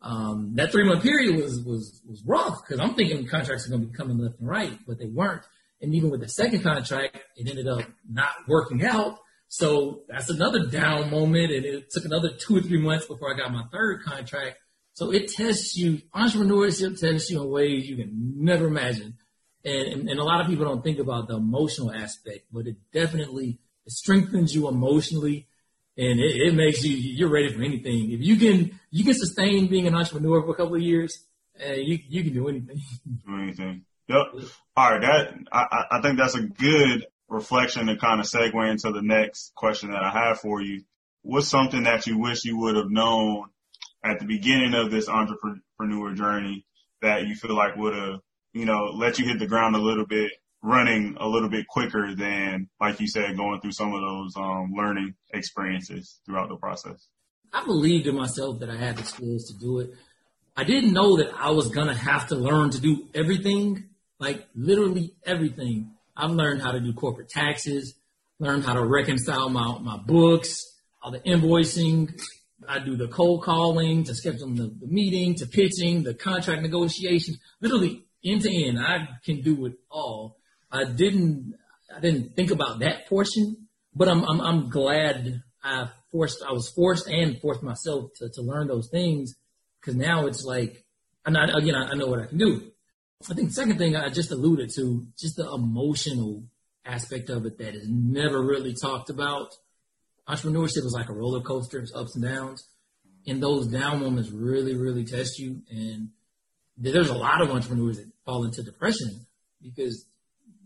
Um, 0.01 0.53
that 0.55 0.71
three 0.71 0.85
month 0.85 1.03
period 1.03 1.35
was 1.35 1.61
was 1.63 2.01
was 2.07 2.23
rough 2.25 2.61
because 2.65 2.79
I'm 2.79 2.95
thinking 2.95 3.27
contracts 3.27 3.67
are 3.67 3.69
going 3.69 3.81
to 3.81 3.87
be 3.87 3.93
coming 3.93 4.17
left 4.17 4.39
and 4.39 4.47
right, 4.47 4.77
but 4.87 4.97
they 4.97 5.07
weren't. 5.07 5.43
And 5.81 5.93
even 5.93 6.09
with 6.09 6.21
the 6.21 6.29
second 6.29 6.63
contract, 6.63 7.17
it 7.35 7.49
ended 7.49 7.67
up 7.67 7.83
not 8.09 8.29
working 8.47 8.85
out. 8.85 9.17
So 9.49 10.03
that's 10.07 10.29
another 10.29 10.67
down 10.67 11.09
moment, 11.09 11.51
and 11.51 11.65
it 11.65 11.89
took 11.89 12.05
another 12.05 12.29
two 12.29 12.57
or 12.57 12.61
three 12.61 12.81
months 12.81 13.07
before 13.07 13.33
I 13.33 13.37
got 13.37 13.51
my 13.51 13.63
third 13.71 14.03
contract. 14.03 14.57
So 14.99 15.11
it 15.11 15.29
tests 15.29 15.77
you, 15.77 16.01
entrepreneurship 16.13 16.99
tests 16.99 17.29
you 17.29 17.41
in 17.41 17.49
ways 17.49 17.87
you 17.87 17.95
can 17.95 18.33
never 18.35 18.67
imagine. 18.67 19.15
And, 19.63 19.87
and, 19.93 20.09
and 20.09 20.19
a 20.19 20.23
lot 20.25 20.41
of 20.41 20.47
people 20.47 20.65
don't 20.65 20.83
think 20.83 20.99
about 20.99 21.29
the 21.29 21.37
emotional 21.37 21.89
aspect, 21.93 22.47
but 22.51 22.67
it 22.67 22.75
definitely 22.91 23.59
it 23.85 23.93
strengthens 23.93 24.53
you 24.53 24.67
emotionally, 24.67 25.47
and 25.97 26.19
it, 26.19 26.47
it, 26.47 26.53
makes 26.53 26.83
you 26.83 26.97
you're 26.97 27.29
ready 27.29 27.49
for 27.53 27.61
anything. 27.61 28.11
If 28.11 28.19
you 28.19 28.35
can 28.35 28.77
you 28.91 29.05
can 29.05 29.13
sustain 29.13 29.67
being 29.67 29.87
an 29.87 29.95
entrepreneur 29.95 30.41
for 30.41 30.51
a 30.51 30.55
couple 30.55 30.75
of 30.75 30.81
years, 30.81 31.23
uh, 31.65 31.75
you 31.75 31.99
you 32.09 32.21
can 32.25 32.33
do 32.33 32.49
anything. 32.49 32.81
Do 33.25 33.41
anything. 33.41 33.85
Yep. 34.09 34.17
All 34.75 34.91
right. 34.91 35.01
That 35.01 35.33
I 35.49 35.85
I 35.91 36.01
think 36.01 36.17
that's 36.17 36.35
a 36.35 36.41
good 36.41 37.07
reflection 37.29 37.87
to 37.87 37.95
kind 37.95 38.19
of 38.19 38.25
segue 38.25 38.69
into 38.69 38.91
the 38.91 39.01
next 39.01 39.55
question 39.55 39.91
that 39.91 40.03
I 40.03 40.09
have 40.09 40.41
for 40.41 40.61
you. 40.61 40.83
What's 41.21 41.47
something 41.47 41.83
that 41.83 42.05
you 42.05 42.17
wish 42.17 42.43
you 42.43 42.57
would 42.57 42.75
have 42.75 42.91
known 42.91 43.45
at 44.03 44.19
the 44.19 44.25
beginning 44.25 44.73
of 44.73 44.91
this 44.91 45.09
entrepreneur 45.09 46.13
journey 46.13 46.65
that 47.01 47.27
you 47.27 47.35
feel 47.35 47.55
like 47.55 47.75
would 47.75 47.95
have, 47.95 48.19
you 48.53 48.65
know, 48.65 48.91
let 48.95 49.19
you 49.19 49.25
hit 49.25 49.39
the 49.39 49.47
ground 49.47 49.75
a 49.75 49.79
little 49.79 50.05
bit 50.05 50.31
running 50.61 51.15
a 51.19 51.27
little 51.27 51.49
bit 51.49 51.67
quicker 51.67 52.13
than, 52.15 52.69
like 52.79 52.99
you 52.99 53.07
said, 53.07 53.37
going 53.37 53.61
through 53.61 53.71
some 53.71 53.93
of 53.93 54.01
those 54.01 54.35
um, 54.35 54.73
learning 54.75 55.15
experiences 55.33 56.19
throughout 56.25 56.49
the 56.49 56.57
process? 56.57 57.07
I 57.53 57.65
believed 57.65 58.07
in 58.07 58.15
myself 58.15 58.59
that 58.59 58.69
I 58.69 58.75
had 58.75 58.97
the 58.97 59.03
skills 59.03 59.45
to 59.45 59.57
do 59.57 59.79
it. 59.79 59.91
I 60.55 60.63
didn't 60.65 60.93
know 60.93 61.17
that 61.17 61.31
I 61.35 61.51
was 61.51 61.69
gonna 61.69 61.95
have 61.95 62.27
to 62.27 62.35
learn 62.35 62.71
to 62.71 62.81
do 62.81 63.07
everything, 63.15 63.85
like 64.19 64.45
literally 64.55 65.13
everything. 65.25 65.91
I've 66.15 66.31
learned 66.31 66.61
how 66.61 66.71
to 66.71 66.81
do 66.81 66.93
corporate 66.93 67.29
taxes, 67.29 67.95
learned 68.39 68.65
how 68.65 68.73
to 68.73 68.85
reconcile 68.85 69.49
my, 69.49 69.79
my 69.79 69.97
books, 69.97 70.65
all 71.01 71.11
the 71.11 71.19
invoicing. 71.19 72.21
I 72.67 72.79
do 72.79 72.95
the 72.95 73.07
cold 73.07 73.43
calling, 73.43 74.03
to 74.05 74.11
scheduling 74.11 74.57
the, 74.57 74.75
the 74.79 74.87
meeting, 74.87 75.35
to 75.35 75.45
pitching, 75.45 76.03
the 76.03 76.13
contract 76.13 76.61
negotiations, 76.61 77.37
literally 77.61 78.05
end 78.23 78.41
to 78.41 78.51
end. 78.51 78.79
I 78.79 79.07
can 79.23 79.41
do 79.41 79.65
it 79.65 79.73
all. 79.89 80.37
I 80.71 80.85
didn't 80.85 81.55
I 81.95 81.99
didn't 81.99 82.35
think 82.35 82.51
about 82.51 82.79
that 82.79 83.07
portion, 83.07 83.67
but 83.95 84.07
I'm 84.07 84.23
I'm, 84.23 84.41
I'm 84.41 84.69
glad 84.69 85.41
I 85.63 85.89
forced 86.11 86.43
I 86.47 86.51
was 86.51 86.69
forced 86.69 87.07
and 87.07 87.39
forced 87.39 87.63
myself 87.63 88.11
to, 88.17 88.29
to 88.29 88.41
learn 88.41 88.67
those 88.67 88.89
things 88.89 89.35
because 89.79 89.95
now 89.95 90.27
it's 90.27 90.43
like 90.43 90.85
I'm 91.25 91.33
not 91.33 91.55
again 91.55 91.75
I, 91.75 91.91
I 91.91 91.95
know 91.95 92.07
what 92.07 92.19
I 92.19 92.27
can 92.27 92.37
do. 92.37 92.71
I 93.29 93.33
think 93.33 93.51
second 93.51 93.77
thing 93.77 93.95
I 93.95 94.09
just 94.09 94.31
alluded 94.31 94.69
to 94.75 95.07
just 95.17 95.35
the 95.35 95.49
emotional 95.51 96.43
aspect 96.85 97.29
of 97.29 97.45
it 97.45 97.57
that 97.57 97.75
is 97.75 97.87
never 97.89 98.41
really 98.41 98.73
talked 98.73 99.09
about. 99.09 99.53
Entrepreneurship 100.29 100.85
is 100.85 100.95
like 100.95 101.09
a 101.09 101.13
roller 101.13 101.41
coaster, 101.41 101.79
it's 101.79 101.93
ups 101.95 102.15
and 102.15 102.23
downs. 102.23 102.67
And 103.27 103.41
those 103.41 103.67
down 103.67 103.99
moments 103.99 104.29
really, 104.29 104.75
really 104.75 105.03
test 105.03 105.39
you. 105.39 105.61
And 105.69 106.09
there's 106.77 107.09
a 107.09 107.17
lot 107.17 107.41
of 107.41 107.49
entrepreneurs 107.49 107.97
that 107.97 108.07
fall 108.25 108.45
into 108.45 108.63
depression 108.63 109.25
because 109.61 110.05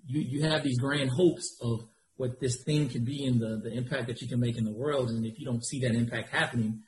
you, 0.05 0.21
you 0.21 0.49
have 0.49 0.63
these 0.63 0.77
grand 0.79 1.09
hopes 1.15 1.57
of 1.61 1.79
what 2.17 2.39
this 2.39 2.63
thing 2.63 2.89
can 2.89 3.03
be 3.03 3.25
and 3.25 3.39
the, 3.39 3.61
the 3.63 3.73
impact 3.73 4.07
that 4.07 4.21
you 4.21 4.27
can 4.27 4.39
make 4.39 4.57
in 4.57 4.65
the 4.65 4.71
world. 4.71 5.09
And 5.09 5.25
if 5.25 5.39
you 5.39 5.45
don't 5.45 5.65
see 5.65 5.79
that 5.81 5.95
impact 5.95 6.29
happening, 6.29 6.83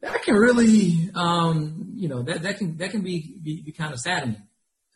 that 0.00 0.22
can 0.22 0.34
really, 0.34 1.10
um, 1.14 1.92
you 1.94 2.08
know, 2.08 2.22
that, 2.22 2.42
that 2.42 2.58
can, 2.58 2.76
that 2.78 2.90
can 2.90 3.02
be, 3.02 3.36
be, 3.42 3.62
be 3.62 3.72
kind 3.72 3.92
of 3.92 4.00
saddening. 4.00 4.42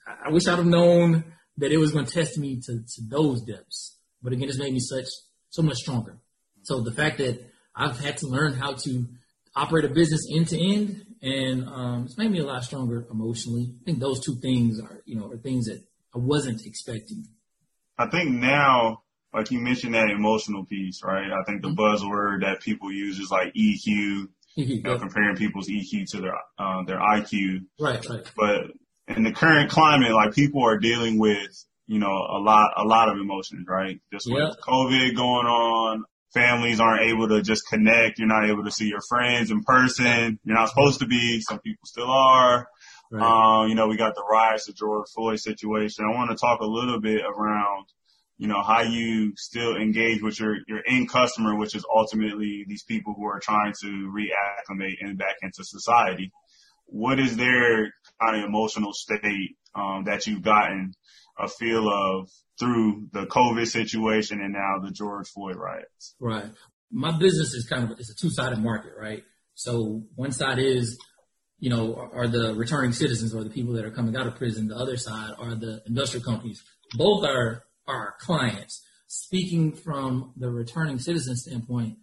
I, 0.07 0.29
I 0.29 0.33
wish 0.33 0.47
I'd 0.47 0.57
have 0.57 0.67
known 0.67 1.25
that 1.59 1.73
it 1.73 1.79
was 1.79 1.93
going 1.93 2.07
to 2.07 2.13
test 2.13 2.39
me 2.39 2.61
to, 2.67 2.79
to 2.79 3.03
those 3.09 3.43
depths. 3.43 3.97
But 4.23 4.33
again, 4.33 4.49
it's 4.49 4.59
made 4.59 4.73
me 4.73 4.81
such, 4.81 5.07
so 5.51 5.63
much 5.63 5.77
stronger. 5.77 6.19
So 6.67 6.81
the 6.81 6.91
fact 6.91 7.19
that 7.19 7.39
I've 7.77 8.01
had 8.01 8.17
to 8.19 8.27
learn 8.27 8.55
how 8.55 8.75
to 8.75 9.07
operate 9.55 9.85
a 9.85 9.89
business 9.89 10.27
end 10.35 10.49
to 10.49 10.59
end 10.59 11.07
and, 11.23 11.65
um, 11.69 12.05
it's 12.07 12.19
made 12.19 12.33
me 12.33 12.41
a 12.41 12.45
lot 12.45 12.65
stronger 12.65 13.07
emotionally. 13.09 13.73
I 13.81 13.85
think 13.85 14.01
those 14.01 14.19
two 14.19 14.35
things 14.43 14.81
are, 14.81 15.01
you 15.07 15.15
know, 15.15 15.31
are 15.31 15.37
things 15.37 15.67
that 15.67 15.81
I 16.13 16.19
wasn't 16.19 16.67
expecting. 16.67 17.29
I 17.97 18.09
think 18.09 18.31
now, 18.31 19.03
like 19.33 19.53
you 19.53 19.61
mentioned 19.61 19.95
that 19.95 20.11
emotional 20.11 20.65
piece, 20.65 21.03
right? 21.05 21.31
I 21.31 21.45
think 21.45 21.63
the 21.63 21.69
mm-hmm. 21.69 21.81
buzzword 21.81 22.41
that 22.41 22.63
people 22.63 22.93
use 22.93 23.21
is 23.21 23.31
like 23.31 23.55
EQ, 23.55 24.27
you 24.57 24.83
know, 24.83 24.99
comparing 24.99 25.37
people's 25.37 25.69
EQ 25.69 26.11
to 26.11 26.21
their 26.21 26.35
uh, 26.59 26.83
their 26.85 26.99
IQ. 26.99 27.67
Right, 27.79 28.05
right. 28.09 28.25
But 28.37 29.15
in 29.17 29.23
the 29.23 29.33
current 29.33 29.71
climate, 29.71 30.13
like 30.13 30.35
people 30.35 30.65
are 30.65 30.79
dealing 30.79 31.19
with, 31.19 31.65
you 31.87 32.01
know, 32.01 32.09
a 32.09 32.41
lot, 32.41 32.73
a 32.77 32.85
lot 32.85 33.09
of 33.09 33.19
emotions, 33.19 33.67
right? 33.69 34.01
Just 34.13 34.27
with 34.29 34.57
COVID 34.67 35.15
going 35.15 35.47
on, 35.47 36.05
families 36.35 36.81
aren't 36.81 37.09
able 37.11 37.29
to 37.29 37.43
just 37.43 37.67
connect. 37.69 38.19
You're 38.19 38.29
not 38.29 38.49
able 38.49 38.65
to 38.65 38.71
see 38.71 38.89
your 38.89 39.01
friends 39.09 39.51
in 39.51 39.63
person. 39.63 40.39
You're 40.45 40.57
not 40.57 40.69
supposed 40.69 41.01
to 41.01 41.07
be. 41.07 41.41
Some 41.41 41.61
people 41.61 41.85
still 41.85 42.11
are. 42.11 42.69
Right. 43.11 43.63
Um, 43.63 43.69
you 43.69 43.75
know, 43.75 43.87
we 43.87 43.97
got 43.97 44.15
the 44.15 44.25
riots, 44.29 44.67
the 44.67 44.73
George 44.73 45.07
Floyd 45.15 45.39
situation. 45.39 46.05
I 46.05 46.15
want 46.15 46.31
to 46.31 46.37
talk 46.37 46.61
a 46.61 46.67
little 46.67 47.01
bit 47.01 47.23
around, 47.23 47.87
you 48.37 48.49
know, 48.49 48.63
how 48.63 48.83
you 48.83 49.33
still 49.37 49.77
engage 49.77 50.23
with 50.23 50.41
your, 50.41 50.57
your 50.67 50.81
end 50.87 51.11
customer, 51.11 51.57
which 51.57 51.75
is 51.75 51.85
ultimately 51.95 52.65
these 52.67 52.83
people 52.83 53.15
who 53.17 53.25
are 53.27 53.41
trying 53.41 53.73
to 53.83 54.13
reacclimate 54.13 54.97
and 55.01 55.17
back 55.17 55.37
into 55.43 55.63
society. 55.63 56.33
What 56.87 57.19
is 57.19 57.37
their 57.37 57.93
kind 58.21 58.37
of 58.37 58.45
emotional 58.45 58.93
state, 58.93 59.57
um, 59.75 60.05
that 60.05 60.27
you've 60.27 60.43
gotten 60.43 60.93
a 61.39 61.49
feel 61.49 61.89
of 61.89 62.31
through 62.59 63.09
the 63.13 63.27
COVID 63.27 63.67
situation 63.67 64.41
and 64.41 64.53
now 64.53 64.79
the 64.83 64.91
George 64.91 65.29
Floyd 65.29 65.57
riots? 65.57 66.15
Right. 66.21 66.51
My 66.91 67.17
business 67.19 67.53
is 67.55 67.67
kind 67.69 67.85
of, 67.85 67.99
it's 67.99 68.11
a 68.11 68.15
two-sided 68.15 68.59
market, 68.59 68.93
right? 68.99 69.23
So 69.55 70.05
one 70.15 70.33
side 70.33 70.59
is 70.59 70.99
you 71.59 71.71
know, 71.71 72.11
are 72.13 72.29
the 72.29 72.55
returning 72.55 72.93
citizens 72.93 73.35
or 73.35 73.43
the 73.43 73.51
people 73.51 73.75
that 73.75 73.85
are 73.85 73.91
coming 73.91 74.17
out 74.17 74.27
of 74.27 74.37
prison. 74.37 74.69
The 74.69 74.77
other 74.77 74.97
side 74.97 75.33
are 75.39 75.55
the 75.55 75.83
industrial 75.87 76.25
companies. 76.25 76.63
Both 76.95 77.25
are 77.25 77.65
our 77.87 78.15
clients. 78.21 78.83
Speaking 79.09 79.73
from 79.73 80.33
the 80.37 80.51
returning 80.51 80.99
citizen 80.99 81.37
standpoint, 81.37 81.97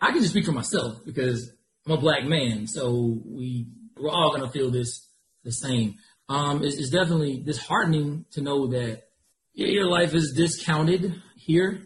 I 0.00 0.10
can 0.10 0.18
just 0.18 0.30
speak 0.32 0.44
for 0.44 0.52
myself 0.52 0.98
because 1.06 1.50
I'm 1.86 1.92
a 1.92 1.96
black 1.96 2.24
man. 2.24 2.66
So 2.66 3.20
we 3.24 3.68
we're 3.96 4.10
all 4.10 4.32
gonna 4.34 4.50
feel 4.50 4.70
this 4.70 5.06
the 5.44 5.52
same. 5.52 5.94
Um, 6.28 6.62
it's, 6.64 6.76
it's 6.76 6.90
definitely 6.90 7.38
disheartening 7.38 8.26
to 8.32 8.40
know 8.40 8.68
that 8.68 9.04
your 9.66 9.86
life 9.86 10.14
is 10.14 10.32
discounted 10.32 11.22
here. 11.36 11.82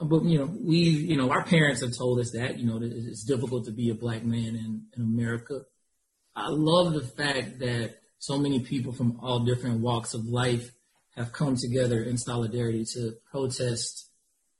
Uh, 0.00 0.06
but 0.06 0.24
you 0.24 0.38
know, 0.38 0.50
we, 0.60 0.78
you 0.78 1.16
know, 1.16 1.30
our 1.30 1.44
parents 1.44 1.82
have 1.82 1.96
told 1.96 2.20
us 2.20 2.32
that 2.32 2.58
you 2.58 2.66
know 2.66 2.80
it's 2.82 3.24
difficult 3.24 3.66
to 3.66 3.72
be 3.72 3.90
a 3.90 3.94
black 3.94 4.24
man 4.24 4.56
in, 4.56 4.86
in 4.96 5.02
America. 5.02 5.62
I 6.36 6.46
love 6.48 6.94
the 6.94 7.06
fact 7.06 7.60
that 7.60 7.96
so 8.18 8.38
many 8.38 8.60
people 8.60 8.92
from 8.92 9.20
all 9.22 9.44
different 9.44 9.80
walks 9.80 10.14
of 10.14 10.24
life 10.24 10.70
have 11.14 11.32
come 11.32 11.56
together 11.56 12.02
in 12.02 12.18
solidarity 12.18 12.84
to 12.94 13.12
protest 13.30 14.10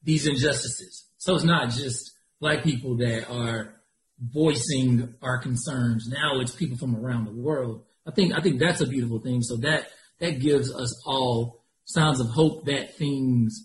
these 0.04 0.26
injustices. 0.26 1.06
So 1.16 1.34
it's 1.34 1.44
not 1.44 1.70
just 1.70 2.12
black 2.40 2.62
people 2.62 2.98
that 2.98 3.28
are 3.28 3.74
voicing 4.20 5.14
our 5.22 5.38
concerns. 5.38 6.06
Now 6.08 6.40
it's 6.40 6.54
people 6.54 6.76
from 6.76 6.94
around 6.94 7.24
the 7.24 7.32
world. 7.32 7.84
I 8.06 8.12
think 8.12 8.34
I 8.36 8.40
think 8.40 8.60
that's 8.60 8.82
a 8.82 8.86
beautiful 8.86 9.18
thing. 9.18 9.42
So 9.42 9.56
that 9.58 9.88
that 10.20 10.40
gives 10.40 10.72
us 10.72 11.02
all 11.06 11.63
signs 11.84 12.20
of 12.20 12.28
hope 12.28 12.66
that 12.66 12.96
things 12.96 13.64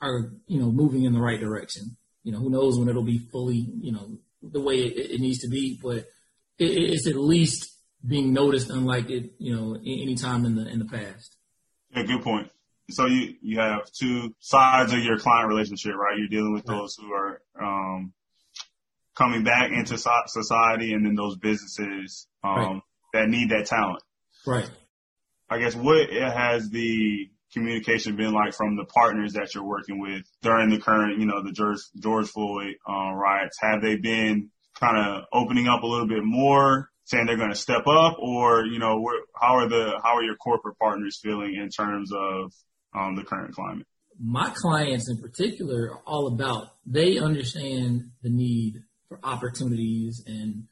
are 0.00 0.32
you 0.46 0.60
know 0.60 0.70
moving 0.70 1.04
in 1.04 1.12
the 1.12 1.20
right 1.20 1.40
direction. 1.40 1.96
You 2.22 2.32
know, 2.32 2.38
who 2.38 2.50
knows 2.50 2.78
when 2.78 2.88
it'll 2.88 3.04
be 3.04 3.18
fully 3.32 3.66
you 3.80 3.92
know 3.92 4.18
the 4.42 4.60
way 4.60 4.76
it, 4.76 5.12
it 5.12 5.20
needs 5.20 5.38
to 5.40 5.48
be, 5.48 5.78
but 5.82 6.06
it's 6.58 7.08
at 7.08 7.16
least 7.16 7.74
being 8.06 8.32
noticed, 8.32 8.70
unlike 8.70 9.10
it, 9.10 9.32
you 9.38 9.54
know, 9.54 9.76
any 9.76 10.14
time 10.14 10.44
in 10.44 10.54
the 10.54 10.66
in 10.68 10.78
the 10.78 10.84
past. 10.84 11.36
Yeah, 11.94 12.04
good 12.04 12.22
point. 12.22 12.50
So 12.90 13.06
you 13.06 13.34
you 13.40 13.58
have 13.60 13.90
two 13.98 14.34
sides 14.40 14.92
of 14.92 14.98
your 15.00 15.18
client 15.18 15.48
relationship, 15.48 15.94
right? 15.94 16.18
You're 16.18 16.28
dealing 16.28 16.52
with 16.52 16.68
right. 16.68 16.76
those 16.76 16.96
who 16.96 17.12
are 17.12 17.40
um, 17.60 18.12
coming 19.16 19.42
back 19.42 19.70
into 19.72 19.96
society, 19.96 20.92
and 20.92 21.06
then 21.06 21.14
those 21.14 21.36
businesses 21.36 22.26
um, 22.42 22.56
right. 22.56 22.80
that 23.14 23.28
need 23.28 23.50
that 23.50 23.66
talent. 23.66 24.02
Right. 24.46 24.68
I 25.48 25.58
guess 25.58 25.74
what 25.74 26.10
it 26.10 26.32
has 26.32 26.68
the 26.70 27.30
communication 27.54 28.16
been 28.16 28.32
like 28.32 28.54
from 28.54 28.76
the 28.76 28.84
partners 28.84 29.32
that 29.32 29.54
you're 29.54 29.64
working 29.64 30.00
with 30.00 30.22
during 30.42 30.70
the 30.70 30.78
current, 30.78 31.18
you 31.18 31.26
know, 31.26 31.42
the 31.42 31.52
George, 31.52 31.78
George 31.98 32.28
Floyd 32.28 32.74
uh, 32.88 33.12
riots? 33.14 33.56
Have 33.62 33.80
they 33.80 33.96
been 33.96 34.50
kind 34.78 34.98
of 34.98 35.24
opening 35.32 35.68
up 35.68 35.82
a 35.82 35.86
little 35.86 36.08
bit 36.08 36.24
more, 36.24 36.90
saying 37.04 37.26
they're 37.26 37.36
going 37.36 37.50
to 37.50 37.56
step 37.56 37.86
up, 37.86 38.18
or 38.18 38.64
you 38.64 38.78
know, 38.78 39.02
how 39.40 39.54
are 39.54 39.68
the 39.68 40.00
how 40.02 40.16
are 40.16 40.22
your 40.22 40.36
corporate 40.36 40.78
partners 40.78 41.18
feeling 41.22 41.54
in 41.54 41.68
terms 41.70 42.10
of 42.12 42.52
um, 42.94 43.16
the 43.16 43.22
current 43.22 43.54
climate? 43.54 43.86
My 44.20 44.52
clients 44.54 45.10
in 45.10 45.20
particular 45.20 45.92
are 45.92 46.02
all 46.06 46.28
about 46.28 46.68
they 46.86 47.18
understand 47.18 48.10
the 48.22 48.30
need 48.30 48.82
for 49.08 49.18
opportunities, 49.22 50.22
and 50.26 50.64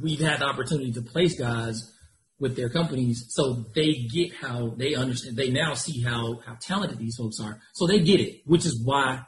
we've 0.00 0.20
had 0.20 0.40
the 0.40 0.46
opportunity 0.46 0.92
to 0.92 1.02
place 1.02 1.38
guys 1.38 1.92
with 2.40 2.56
their 2.56 2.68
companies, 2.68 3.26
so 3.30 3.66
they 3.74 4.06
get 4.12 4.34
how 4.34 4.74
they 4.76 4.94
understand. 4.94 5.36
They 5.36 5.50
now 5.50 5.74
see 5.74 6.02
how 6.02 6.40
how 6.46 6.56
talented 6.60 6.98
these 6.98 7.16
folks 7.16 7.40
are, 7.40 7.60
so 7.72 7.86
they 7.86 8.00
get 8.00 8.20
it, 8.20 8.42
which 8.46 8.64
is 8.64 8.80
why 8.84 9.22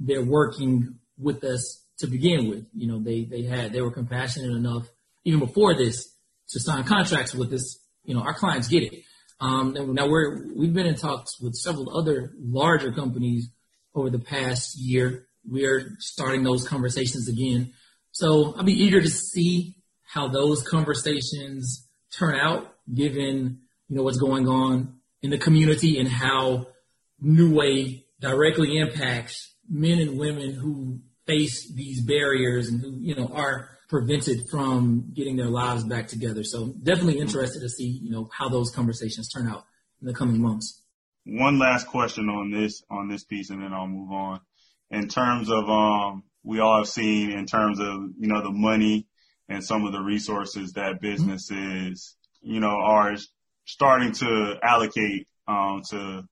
they're 0.00 0.24
working 0.24 0.96
with 1.18 1.44
us 1.44 1.84
to 1.98 2.06
begin 2.06 2.48
with. 2.48 2.66
You 2.74 2.88
know, 2.88 2.98
they 3.02 3.24
they 3.24 3.42
had 3.42 3.72
they 3.72 3.80
were 3.80 3.92
compassionate 3.92 4.56
enough 4.56 4.88
even 5.24 5.40
before 5.40 5.74
this 5.74 6.12
to 6.50 6.60
sign 6.60 6.84
contracts 6.84 7.34
with 7.34 7.50
this. 7.50 7.78
You 8.04 8.14
know, 8.14 8.22
our 8.22 8.34
clients 8.34 8.68
get 8.68 8.82
it. 8.82 9.02
Um, 9.40 9.74
now 9.94 10.08
we're 10.08 10.46
we've 10.54 10.72
been 10.72 10.86
in 10.86 10.96
talks 10.96 11.40
with 11.40 11.54
several 11.54 11.96
other 11.96 12.32
larger 12.38 12.92
companies 12.92 13.48
over 13.94 14.10
the 14.10 14.18
past 14.18 14.78
year. 14.78 15.26
We're 15.48 15.96
starting 15.98 16.42
those 16.42 16.66
conversations 16.66 17.28
again. 17.28 17.72
So 18.10 18.54
I'll 18.56 18.64
be 18.64 18.72
eager 18.72 19.00
to 19.00 19.08
see 19.08 19.76
how 20.02 20.28
those 20.28 20.62
conversations 20.62 21.85
turn 22.10 22.38
out, 22.38 22.74
given 22.92 23.60
you 23.88 23.96
know 23.96 24.02
what's 24.02 24.18
going 24.18 24.48
on 24.48 24.96
in 25.22 25.30
the 25.30 25.38
community 25.38 25.98
and 25.98 26.08
how 26.08 26.66
New 27.20 27.54
Way 27.54 28.06
directly 28.20 28.78
impacts 28.78 29.54
men 29.68 29.98
and 29.98 30.18
women 30.18 30.52
who 30.54 31.00
face 31.26 31.72
these 31.74 32.04
barriers 32.04 32.68
and 32.68 32.80
who, 32.80 32.98
you 33.00 33.14
know, 33.14 33.28
are 33.34 33.70
prevented 33.88 34.48
from 34.50 35.12
getting 35.14 35.36
their 35.36 35.50
lives 35.50 35.84
back 35.84 36.08
together. 36.08 36.42
So 36.44 36.74
definitely 36.82 37.18
interested 37.18 37.60
to 37.60 37.68
see, 37.68 38.00
you 38.02 38.10
know, 38.10 38.28
how 38.32 38.48
those 38.48 38.70
conversations 38.70 39.28
turn 39.28 39.48
out 39.48 39.64
in 40.00 40.06
the 40.06 40.14
coming 40.14 40.40
months. 40.40 40.82
One 41.24 41.58
last 41.58 41.88
question 41.88 42.28
on 42.28 42.50
this, 42.50 42.82
on 42.90 43.08
this 43.08 43.24
piece 43.24 43.50
and 43.50 43.62
then 43.62 43.72
I'll 43.72 43.86
move 43.86 44.12
on. 44.12 44.40
In 44.90 45.08
terms 45.08 45.50
of, 45.50 45.68
um, 45.68 46.22
we 46.44 46.60
all 46.60 46.78
have 46.78 46.88
seen 46.88 47.32
in 47.32 47.46
terms 47.46 47.80
of, 47.80 47.96
you 48.18 48.28
know, 48.28 48.42
the 48.42 48.52
money 48.52 49.08
and 49.48 49.64
some 49.64 49.84
of 49.84 49.92
the 49.92 50.00
resources 50.00 50.72
that 50.72 51.00
businesses, 51.00 52.16
you 52.42 52.60
know, 52.60 52.76
are 52.76 53.16
starting 53.64 54.12
to 54.12 54.56
allocate, 54.62 55.26
um, 55.48 55.82
to, 55.90 56.22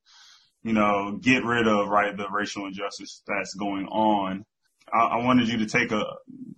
you 0.63 0.73
know, 0.73 1.19
get 1.21 1.45
rid 1.45 1.67
of, 1.67 1.89
right, 1.89 2.17
the 2.17 2.27
racial 2.31 2.67
injustice 2.67 3.23
that's 3.27 3.55
going 3.55 3.87
on. 3.87 4.45
I, 4.93 5.19
I 5.19 5.25
wanted 5.25 5.49
you 5.49 5.59
to 5.59 5.67
take 5.67 5.93
a 5.93 6.05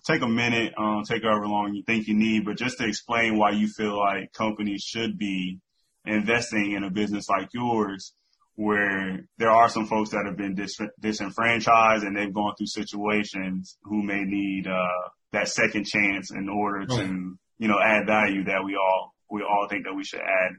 take 0.06 0.22
a 0.22 0.28
minute, 0.28 0.74
um, 0.78 1.02
take 1.04 1.22
however 1.22 1.46
long 1.46 1.74
you 1.74 1.82
think 1.82 2.06
you 2.06 2.14
need, 2.14 2.44
but 2.44 2.56
just 2.56 2.78
to 2.78 2.86
explain 2.86 3.36
why 3.38 3.50
you 3.50 3.68
feel 3.68 3.98
like 3.98 4.32
companies 4.32 4.82
should 4.82 5.18
be 5.18 5.58
investing 6.04 6.72
in 6.72 6.84
a 6.84 6.90
business 6.90 7.28
like 7.28 7.48
yours, 7.52 8.12
where 8.54 9.26
there 9.38 9.50
are 9.50 9.68
some 9.68 9.86
folks 9.86 10.10
that 10.10 10.24
have 10.26 10.36
been 10.36 10.54
dis- 10.54 10.78
disenfranchised 11.00 12.04
and 12.04 12.16
they've 12.16 12.32
gone 12.32 12.54
through 12.56 12.66
situations 12.66 13.76
who 13.82 14.02
may 14.02 14.22
need 14.24 14.66
uh, 14.66 15.08
that 15.32 15.48
second 15.48 15.84
chance 15.86 16.30
in 16.30 16.48
order 16.48 16.80
right. 16.80 16.88
to, 16.88 17.38
you 17.58 17.68
know, 17.68 17.78
add 17.82 18.06
value 18.06 18.44
that 18.44 18.62
we 18.64 18.76
all 18.76 19.14
we 19.30 19.42
all 19.42 19.66
think 19.68 19.84
that 19.84 19.94
we 19.94 20.04
should 20.04 20.20
add. 20.20 20.52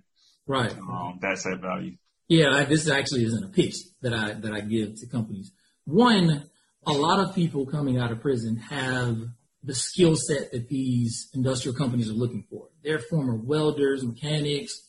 Right. 0.45 0.71
Um, 0.77 1.19
that 1.21 1.37
set 1.39 1.59
value. 1.59 1.97
Yeah, 2.27 2.65
this 2.65 2.89
actually 2.89 3.23
isn't 3.23 3.43
a 3.43 3.49
pitch 3.49 3.75
that 4.01 4.13
I 4.13 4.33
that 4.33 4.53
I 4.53 4.61
give 4.61 4.95
to 4.99 5.07
companies. 5.07 5.51
One, 5.85 6.49
a 6.85 6.91
lot 6.91 7.19
of 7.19 7.35
people 7.35 7.65
coming 7.65 7.97
out 7.97 8.11
of 8.11 8.21
prison 8.21 8.57
have 8.57 9.17
the 9.63 9.73
skill 9.73 10.15
set 10.15 10.51
that 10.51 10.67
these 10.69 11.29
industrial 11.33 11.75
companies 11.75 12.09
are 12.09 12.13
looking 12.13 12.45
for. 12.49 12.67
They're 12.83 12.99
former 12.99 13.35
welders, 13.35 14.03
mechanics, 14.03 14.87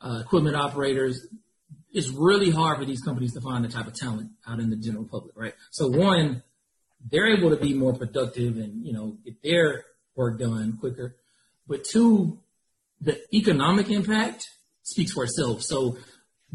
uh, 0.00 0.20
equipment 0.20 0.56
operators. 0.56 1.26
It's 1.90 2.08
really 2.08 2.50
hard 2.50 2.78
for 2.78 2.84
these 2.84 3.00
companies 3.00 3.32
to 3.34 3.40
find 3.40 3.64
the 3.64 3.68
type 3.68 3.86
of 3.86 3.94
talent 3.94 4.30
out 4.46 4.60
in 4.60 4.70
the 4.70 4.76
general 4.76 5.04
public, 5.04 5.34
right? 5.36 5.54
So 5.70 5.88
one, 5.88 6.42
they're 7.10 7.36
able 7.36 7.50
to 7.50 7.56
be 7.56 7.74
more 7.74 7.92
productive 7.92 8.56
and, 8.56 8.84
you 8.86 8.92
know, 8.92 9.18
get 9.24 9.42
their 9.42 9.84
work 10.16 10.38
done 10.38 10.78
quicker. 10.78 11.16
But 11.66 11.84
two, 11.84 12.40
the 13.00 13.20
economic 13.34 13.90
impact 13.90 14.48
speaks 14.82 15.12
for 15.12 15.24
itself. 15.24 15.62
So 15.62 15.98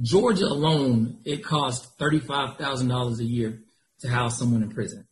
Georgia 0.02 0.46
alone, 0.46 1.20
it 1.26 1.44
costs 1.44 1.92
$35,000 2.00 3.20
a 3.20 3.24
year 3.24 3.62
to 4.00 4.10
house 4.10 4.40
someone 4.40 4.64
in 4.64 4.70
prison. 4.70 5.08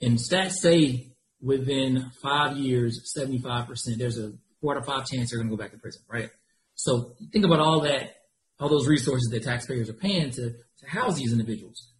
And 0.00 0.18
stats 0.18 0.52
say 0.52 1.12
within 1.40 2.10
five 2.22 2.56
years, 2.56 3.12
75%, 3.16 3.98
there's 3.98 4.18
a 4.18 4.32
four 4.60 4.74
to 4.74 4.82
five 4.82 5.06
chance 5.06 5.30
they're 5.30 5.38
going 5.38 5.50
to 5.50 5.56
go 5.56 5.62
back 5.62 5.72
to 5.72 5.78
prison, 5.78 6.02
right? 6.08 6.30
So 6.74 7.14
think 7.32 7.44
about 7.44 7.60
all 7.60 7.80
that, 7.80 8.16
all 8.60 8.68
those 8.68 8.86
resources 8.86 9.28
that 9.32 9.42
taxpayers 9.42 9.90
are 9.90 9.94
paying 9.94 10.30
to, 10.30 10.54
to 10.78 10.86
house 10.86 11.16
these 11.16 11.32
individuals. 11.32 11.91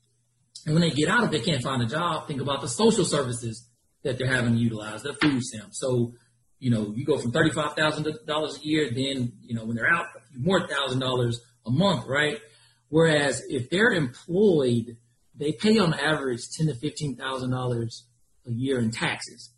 And 0.64 0.74
when 0.74 0.82
they 0.82 0.90
get 0.90 1.08
out, 1.08 1.24
if 1.24 1.30
they 1.30 1.40
can't 1.40 1.62
find 1.62 1.82
a 1.82 1.86
job, 1.86 2.28
think 2.28 2.40
about 2.40 2.60
the 2.60 2.68
social 2.68 3.04
services 3.04 3.66
that 4.04 4.18
they're 4.18 4.26
having 4.32 4.54
to 4.54 4.58
utilize, 4.58 5.02
the 5.02 5.14
food 5.14 5.42
stamps. 5.42 5.78
So, 5.80 6.14
you 6.58 6.70
know, 6.70 6.92
you 6.94 7.04
go 7.04 7.18
from 7.18 7.32
thirty-five 7.32 7.74
thousand 7.74 8.06
dollars 8.26 8.58
a 8.58 8.66
year, 8.66 8.90
then 8.90 9.32
you 9.42 9.54
know 9.54 9.64
when 9.64 9.76
they're 9.76 9.92
out, 9.92 10.06
more 10.36 10.66
thousand 10.68 11.00
dollars 11.00 11.40
a 11.66 11.70
month, 11.70 12.06
right? 12.06 12.38
Whereas 12.88 13.42
if 13.48 13.70
they're 13.70 13.90
employed, 13.90 14.96
they 15.34 15.52
pay 15.52 15.78
on 15.78 15.94
average 15.94 16.42
ten 16.56 16.68
to 16.68 16.74
fifteen 16.74 17.16
thousand 17.16 17.50
dollars 17.50 18.06
a 18.46 18.52
year 18.52 18.78
in 18.78 18.90
taxes. 18.90 19.50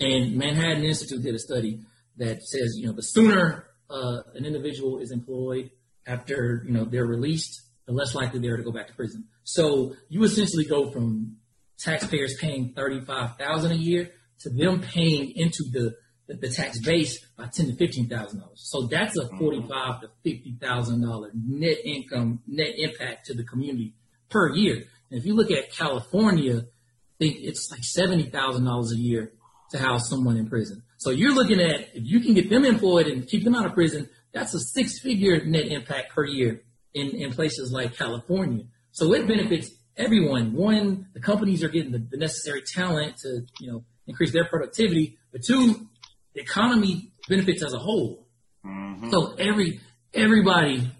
And 0.00 0.36
Manhattan 0.36 0.84
Institute 0.84 1.22
did 1.22 1.34
a 1.34 1.38
study 1.38 1.80
that 2.16 2.42
says, 2.42 2.74
you 2.76 2.86
know, 2.86 2.92
the 2.92 3.02
sooner 3.02 3.66
uh, 3.88 4.18
an 4.34 4.44
individual 4.44 4.98
is 4.98 5.10
employed 5.10 5.70
after, 6.06 6.62
you 6.66 6.72
know, 6.72 6.84
they're 6.84 7.06
released, 7.06 7.62
the 7.90 7.96
less 7.96 8.14
likely 8.14 8.38
they 8.38 8.48
are 8.48 8.56
to 8.56 8.62
go 8.62 8.72
back 8.72 8.86
to 8.86 8.94
prison. 8.94 9.24
So 9.42 9.94
you 10.08 10.22
essentially 10.22 10.64
go 10.64 10.90
from 10.90 11.36
taxpayers 11.78 12.36
paying 12.40 12.72
thirty-five 12.74 13.36
thousand 13.36 13.72
a 13.72 13.76
year 13.76 14.10
to 14.40 14.50
them 14.50 14.80
paying 14.80 15.32
into 15.34 15.64
the 15.72 15.96
the, 16.28 16.34
the 16.34 16.48
tax 16.48 16.78
base 16.80 17.18
by 17.36 17.46
ten 17.52 17.66
to 17.66 17.74
fifteen 17.74 18.08
thousand 18.08 18.40
dollars. 18.40 18.60
So 18.62 18.86
that's 18.86 19.18
a 19.18 19.24
mm-hmm. 19.24 19.38
forty-five 19.38 20.02
to 20.02 20.10
fifty 20.22 20.56
thousand 20.60 21.02
dollar 21.02 21.30
net 21.34 21.78
income, 21.84 22.40
net 22.46 22.74
impact 22.76 23.26
to 23.26 23.34
the 23.34 23.44
community 23.44 23.94
per 24.28 24.54
year. 24.54 24.84
And 25.10 25.18
if 25.18 25.26
you 25.26 25.34
look 25.34 25.50
at 25.50 25.72
California, 25.72 26.58
I 26.58 27.16
think 27.18 27.38
it's 27.40 27.70
like 27.72 27.82
seventy 27.82 28.30
thousand 28.30 28.64
dollars 28.64 28.92
a 28.92 28.96
year 28.96 29.32
to 29.72 29.78
house 29.78 30.08
someone 30.08 30.36
in 30.36 30.48
prison. 30.48 30.82
So 30.98 31.10
you're 31.10 31.34
looking 31.34 31.60
at 31.60 31.80
if 31.94 32.04
you 32.04 32.20
can 32.20 32.34
get 32.34 32.50
them 32.50 32.64
employed 32.64 33.06
and 33.06 33.26
keep 33.26 33.42
them 33.42 33.56
out 33.56 33.66
of 33.66 33.74
prison, 33.74 34.08
that's 34.32 34.54
a 34.54 34.60
six-figure 34.60 35.44
net 35.46 35.66
impact 35.66 36.12
per 36.12 36.24
year 36.24 36.62
in, 36.94 37.08
in 37.10 37.32
places 37.32 37.72
like 37.72 37.96
California. 37.96 38.64
So 38.92 39.12
it 39.14 39.26
benefits 39.26 39.70
everyone. 39.96 40.52
One, 40.54 41.06
the 41.14 41.20
companies 41.20 41.62
are 41.62 41.68
getting 41.68 41.92
the, 41.92 41.98
the 41.98 42.16
necessary 42.16 42.62
talent 42.62 43.18
to, 43.18 43.42
you 43.60 43.70
know, 43.70 43.84
increase 44.06 44.32
their 44.32 44.44
productivity. 44.44 45.18
But 45.32 45.42
two, 45.44 45.88
the 46.34 46.40
economy 46.40 47.12
benefits 47.28 47.62
as 47.62 47.72
a 47.72 47.78
whole. 47.78 48.26
Mm-hmm. 48.66 49.10
So 49.10 49.34
every 49.34 49.80
everybody 50.12 50.90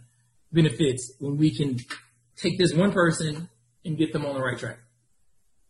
benefits 0.53 1.13
when 1.19 1.37
we 1.37 1.55
can 1.55 1.79
take 2.37 2.59
this 2.59 2.73
one 2.73 2.93
person 2.93 3.49
and 3.85 3.99
get 3.99 4.13
them 4.13 4.25
on 4.25 4.35
the 4.35 4.41
right 4.41 4.59
track. 4.59 4.79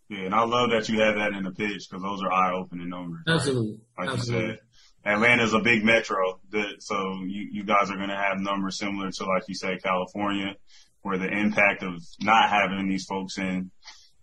Yeah, 0.08 0.24
and 0.24 0.34
I 0.34 0.42
love 0.42 0.70
that 0.70 0.88
you 0.88 1.00
have 1.00 1.14
that 1.16 1.32
in 1.32 1.44
the 1.44 1.52
pitch 1.52 1.86
because 1.88 2.02
those 2.02 2.20
are 2.22 2.32
eye-opening 2.32 2.88
numbers. 2.88 3.20
Absolutely. 3.28 3.78
Right? 3.96 4.08
Like 4.08 4.18
Absolutely. 4.18 4.48
you 4.48 4.54
said, 4.54 4.60
Atlanta's 5.04 5.54
a 5.54 5.60
big 5.60 5.84
metro, 5.84 6.40
that, 6.50 6.76
so 6.80 6.94
you, 7.26 7.48
you 7.52 7.64
guys 7.64 7.90
are 7.90 7.96
going 7.96 8.10
to 8.10 8.16
have 8.16 8.38
numbers 8.38 8.78
similar 8.78 9.10
to, 9.10 9.24
like 9.24 9.44
you 9.48 9.54
said, 9.54 9.82
California, 9.82 10.54
where 11.02 11.18
the 11.18 11.28
impact 11.28 11.82
of 11.82 11.94
not 12.20 12.50
having 12.50 12.88
these 12.88 13.06
folks 13.06 13.38
in 13.38 13.70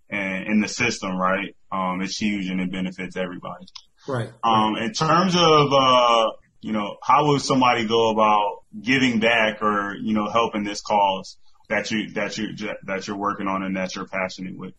and 0.09 0.47
in 0.47 0.61
the 0.61 0.67
system, 0.67 1.17
right, 1.17 1.55
um, 1.71 2.01
it's 2.01 2.17
huge 2.17 2.47
and 2.47 2.61
it 2.61 2.71
benefits 2.71 3.17
everybody. 3.17 3.65
Right. 4.07 4.29
Um, 4.43 4.77
in 4.77 4.93
terms 4.93 5.35
of, 5.35 5.73
uh, 5.73 6.31
you 6.61 6.71
know, 6.73 6.97
how 7.03 7.27
would 7.27 7.41
somebody 7.41 7.87
go 7.87 8.11
about 8.11 8.63
giving 8.79 9.19
back 9.19 9.61
or, 9.61 9.95
you 9.95 10.13
know, 10.13 10.29
helping 10.29 10.63
this 10.63 10.81
cause 10.81 11.37
that 11.69 11.91
you, 11.91 12.11
that 12.11 12.37
you, 12.37 12.49
that 12.85 13.07
you're 13.07 13.17
working 13.17 13.47
on 13.47 13.63
and 13.63 13.75
that 13.75 13.95
you're 13.95 14.07
passionate 14.07 14.57
with? 14.57 14.73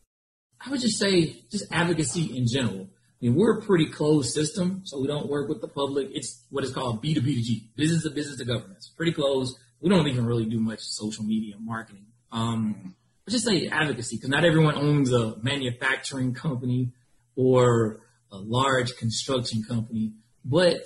I 0.65 0.71
would 0.71 0.81
just 0.81 0.99
say 0.99 1.45
just 1.51 1.67
advocacy 1.71 2.37
in 2.37 2.47
general. 2.47 2.89
I 3.21 3.27
mean, 3.27 3.35
we're 3.35 3.59
a 3.59 3.63
pretty 3.63 3.87
closed 3.87 4.33
system, 4.33 4.83
so 4.85 5.01
we 5.01 5.09
don't 5.09 5.29
work 5.29 5.49
with 5.49 5.61
the 5.61 5.67
public. 5.67 6.09
It's 6.13 6.45
what 6.51 6.63
is 6.63 6.73
called 6.73 7.03
B2B2G, 7.03 7.75
business 7.75 8.05
to 8.05 8.11
business 8.11 8.39
to 8.39 8.45
government. 8.45 8.77
It's 8.77 8.91
pretty 8.91 9.13
closed. 9.13 9.59
We 9.81 9.91
don't 9.91 10.07
even 10.07 10.25
really 10.25 10.45
do 10.45 10.61
much 10.61 10.81
social 10.81 11.25
media 11.25 11.57
marketing. 11.59 12.07
Um, 12.31 12.95
but 13.25 13.33
just 13.33 13.45
say 13.45 13.67
advocacy, 13.67 14.17
because 14.17 14.31
not 14.31 14.45
everyone 14.45 14.77
owns 14.77 15.13
a 15.13 15.37
manufacturing 15.43 16.33
company 16.33 16.93
or 17.35 18.01
a 18.31 18.37
large 18.37 18.97
construction 18.97 19.65
company. 19.65 20.13
But, 20.45 20.85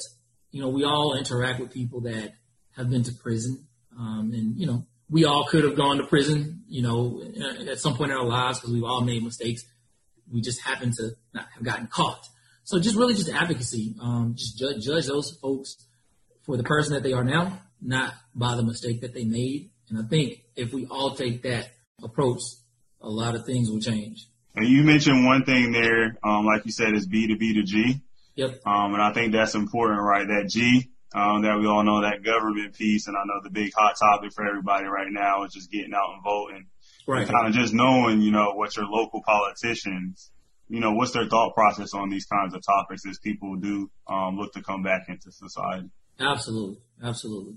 you 0.51 0.63
know, 0.63 0.69
we 0.69 0.85
all 0.85 1.15
interact 1.17 1.61
with 1.61 1.71
people 1.71 2.01
that 2.03 2.33
have 2.77 2.89
been 2.89 3.03
to 3.03 3.13
prison. 3.13 3.67
Um, 3.99 4.33
and, 4.35 4.59
you 4.59 4.67
know, 4.67 4.87
we 5.11 5.27
all 5.27 5.45
could 5.45 5.65
have 5.65 5.77
gone 5.77 5.99
to 5.99 6.07
prison, 6.07 6.63
you 6.67 6.83
know, 6.83 7.23
at 7.71 7.79
some 7.79 7.95
point 7.95 8.11
in 8.11 8.17
our 8.17 8.25
lives 8.25 8.59
because 8.59 8.73
we've 8.73 8.85
all 8.85 9.03
made 9.03 9.23
mistakes. 9.23 9.65
We 10.31 10.41
just 10.41 10.61
happen 10.61 10.93
to 10.97 11.11
not 11.35 11.47
have 11.55 11.65
gotten 11.65 11.87
caught. 11.87 12.27
So 12.65 12.79
just 12.79 12.97
really 12.97 13.15
just 13.15 13.31
advocacy. 13.31 13.95
Um, 14.01 14.35
just 14.37 14.59
judge, 14.59 14.85
judge 14.85 15.07
those 15.07 15.37
folks 15.43 15.77
for 16.45 16.57
the 16.57 16.63
person 16.63 16.95
that 16.95 17.03
they 17.03 17.13
are 17.13 17.25
now, 17.25 17.61
not 17.81 18.15
by 18.35 18.57
the 18.57 18.63
mistake 18.63 19.01
that 19.01 19.15
they 19.15 19.25
made. 19.25 19.71
And 19.91 19.99
I 19.99 20.09
think 20.09 20.43
if 20.57 20.73
we 20.73 20.87
all 20.87 21.15
take 21.15 21.43
that 21.43 21.71
approach, 22.03 22.41
a 23.01 23.09
lot 23.09 23.35
of 23.35 23.45
things 23.45 23.71
will 23.71 23.81
change. 23.81 24.27
And 24.55 24.67
you 24.67 24.83
mentioned 24.83 25.25
one 25.25 25.45
thing 25.45 25.73
there, 25.73 26.17
um, 26.23 26.47
like 26.47 26.65
you 26.65 26.73
said, 26.73 26.95
is 26.95 27.07
B 27.07 27.29
to 27.29 27.37
B 27.37 27.55
to 27.55 27.63
G. 27.63 28.01
Yep. 28.37 28.61
Um, 28.67 28.95
and 28.95 29.03
I 29.03 29.13
think 29.13 29.33
that's 29.33 29.55
important, 29.55 30.01
right? 30.01 30.27
That 30.27 30.49
G, 30.49 30.91
um, 31.15 31.43
that 31.43 31.59
we 31.59 31.67
all 31.67 31.85
know 31.85 32.03
that 32.03 32.25
government 32.25 32.75
piece. 32.75 33.07
And 33.07 33.17
I 33.17 33.21
know 33.25 33.41
the 33.43 33.51
big 33.51 33.73
hot 33.75 33.95
topic 33.99 34.33
for 34.33 34.47
everybody 34.47 34.87
right 34.87 35.11
now 35.11 35.45
is 35.45 35.53
just 35.53 35.71
getting 35.71 35.95
out 35.95 36.15
and 36.15 36.25
voting. 36.25 36.67
Right. 37.07 37.27
Kind 37.27 37.49
of 37.49 37.53
just 37.53 37.73
knowing, 37.73 38.21
you 38.21 38.31
know, 38.31 38.53
what 38.55 38.77
your 38.77 38.87
local 38.87 39.23
politicians, 39.27 40.31
you 40.69 40.81
know, 40.81 40.93
what's 40.93 41.13
their 41.13 41.29
thought 41.29 41.55
process 41.55 41.95
on 41.95 42.11
these 42.11 42.27
kinds 42.27 42.55
of 42.55 42.63
topics 42.65 43.03
as 43.09 43.19
people 43.19 43.57
do, 43.57 43.91
um, 44.09 44.37
look 44.37 44.53
to 44.53 44.63
come 44.63 44.83
back 44.83 45.03
into 45.09 45.31
society. 45.31 45.91
Absolutely. 46.21 46.79
Absolutely. 47.03 47.55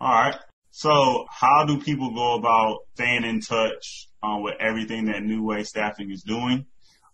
All 0.00 0.12
right. 0.12 0.36
So 0.70 1.26
how 1.30 1.64
do 1.64 1.80
people 1.80 2.14
go 2.14 2.34
about 2.34 2.80
staying 2.94 3.24
in 3.24 3.40
touch 3.40 4.08
um, 4.22 4.42
with 4.42 4.54
everything 4.60 5.06
that 5.06 5.22
New 5.22 5.44
Way 5.44 5.64
Staffing 5.64 6.10
is 6.10 6.22
doing, 6.22 6.66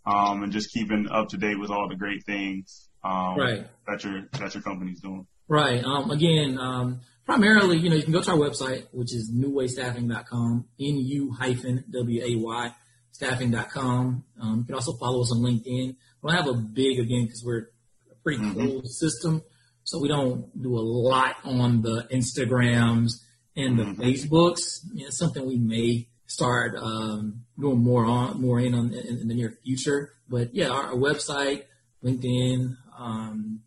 um, 0.04 0.42
and 0.42 0.52
just 0.52 0.72
keeping 0.72 1.08
up 1.10 1.28
to 1.28 1.36
date 1.36 1.58
with 1.58 1.70
all 1.70 1.88
the 1.88 1.96
great 1.96 2.24
things 2.26 2.88
um, 3.04 3.38
right. 3.38 3.66
that 3.86 4.04
your 4.04 4.24
that 4.32 4.54
your 4.54 4.62
company's 4.62 5.00
doing? 5.00 5.26
Right. 5.48 5.84
Um, 5.84 6.10
again, 6.10 6.58
um, 6.58 7.00
primarily, 7.26 7.78
you 7.78 7.90
know, 7.90 7.96
you 7.96 8.02
can 8.02 8.12
go 8.12 8.22
to 8.22 8.30
our 8.30 8.36
website, 8.36 8.86
which 8.92 9.14
is 9.14 9.30
newwaystaffing.com, 9.34 10.66
N-U 10.80 11.32
hyphen 11.32 11.84
W-A-Y 11.90 12.72
staffing.com. 13.14 14.24
Um, 14.40 14.58
you 14.58 14.64
can 14.64 14.74
also 14.74 14.92
follow 14.94 15.22
us 15.22 15.32
on 15.32 15.38
LinkedIn. 15.38 15.96
We 16.22 16.30
don't 16.30 16.34
have 16.34 16.48
a 16.48 16.54
big, 16.54 16.98
again, 16.98 17.24
because 17.24 17.42
we're 17.44 17.68
a 18.10 18.14
pretty 18.22 18.42
mm-hmm. 18.42 18.52
closed 18.52 18.88
system. 18.88 19.42
So 19.84 20.00
we 20.00 20.08
don't 20.08 20.50
do 20.60 20.76
a 20.76 20.80
lot 20.80 21.36
on 21.44 21.82
the 21.82 22.08
Instagrams 22.12 23.12
and 23.56 23.78
the 23.78 23.84
mm-hmm. 23.84 24.02
Facebooks. 24.02 24.80
Know, 24.92 25.06
something 25.10 25.46
we 25.46 25.58
may 25.58 26.08
start 26.26 26.74
um, 26.76 27.44
going 27.60 27.78
more 27.78 28.04
on, 28.04 28.40
more 28.40 28.58
in 28.58 28.74
on 28.74 28.92
in, 28.92 29.18
in 29.20 29.28
the 29.28 29.34
near 29.34 29.58
future. 29.62 30.14
But 30.28 30.54
yeah, 30.54 30.70
our, 30.70 30.86
our 30.86 30.94
website, 30.94 31.64
LinkedIn, 32.02 32.76
um, 32.98 33.60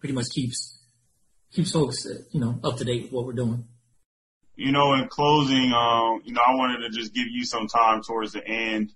pretty 0.00 0.14
much 0.14 0.30
keeps 0.30 0.80
keeps 1.54 1.72
folks, 1.72 2.06
uh, 2.06 2.22
you 2.32 2.40
know, 2.40 2.58
up 2.64 2.76
to 2.78 2.84
date 2.84 3.04
with 3.04 3.12
what 3.12 3.24
we're 3.24 3.32
doing. 3.32 3.64
You 4.56 4.72
know, 4.72 4.94
in 4.94 5.08
closing, 5.08 5.72
um, 5.72 6.22
you 6.24 6.32
know, 6.32 6.42
I 6.46 6.54
wanted 6.54 6.86
to 6.86 6.90
just 6.90 7.14
give 7.14 7.26
you 7.28 7.44
some 7.44 7.66
time 7.66 8.02
towards 8.02 8.32
the 8.32 8.46
end. 8.46 8.92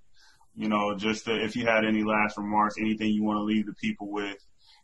You 0.54 0.68
know, 0.68 0.96
just 0.96 1.24
to, 1.26 1.34
if 1.34 1.56
you 1.56 1.66
had 1.66 1.84
any 1.84 2.02
last 2.02 2.36
remarks, 2.36 2.76
anything 2.78 3.08
you 3.08 3.22
want 3.22 3.38
to 3.38 3.44
leave 3.44 3.66
the 3.66 3.74
people 3.74 4.10
with 4.10 4.36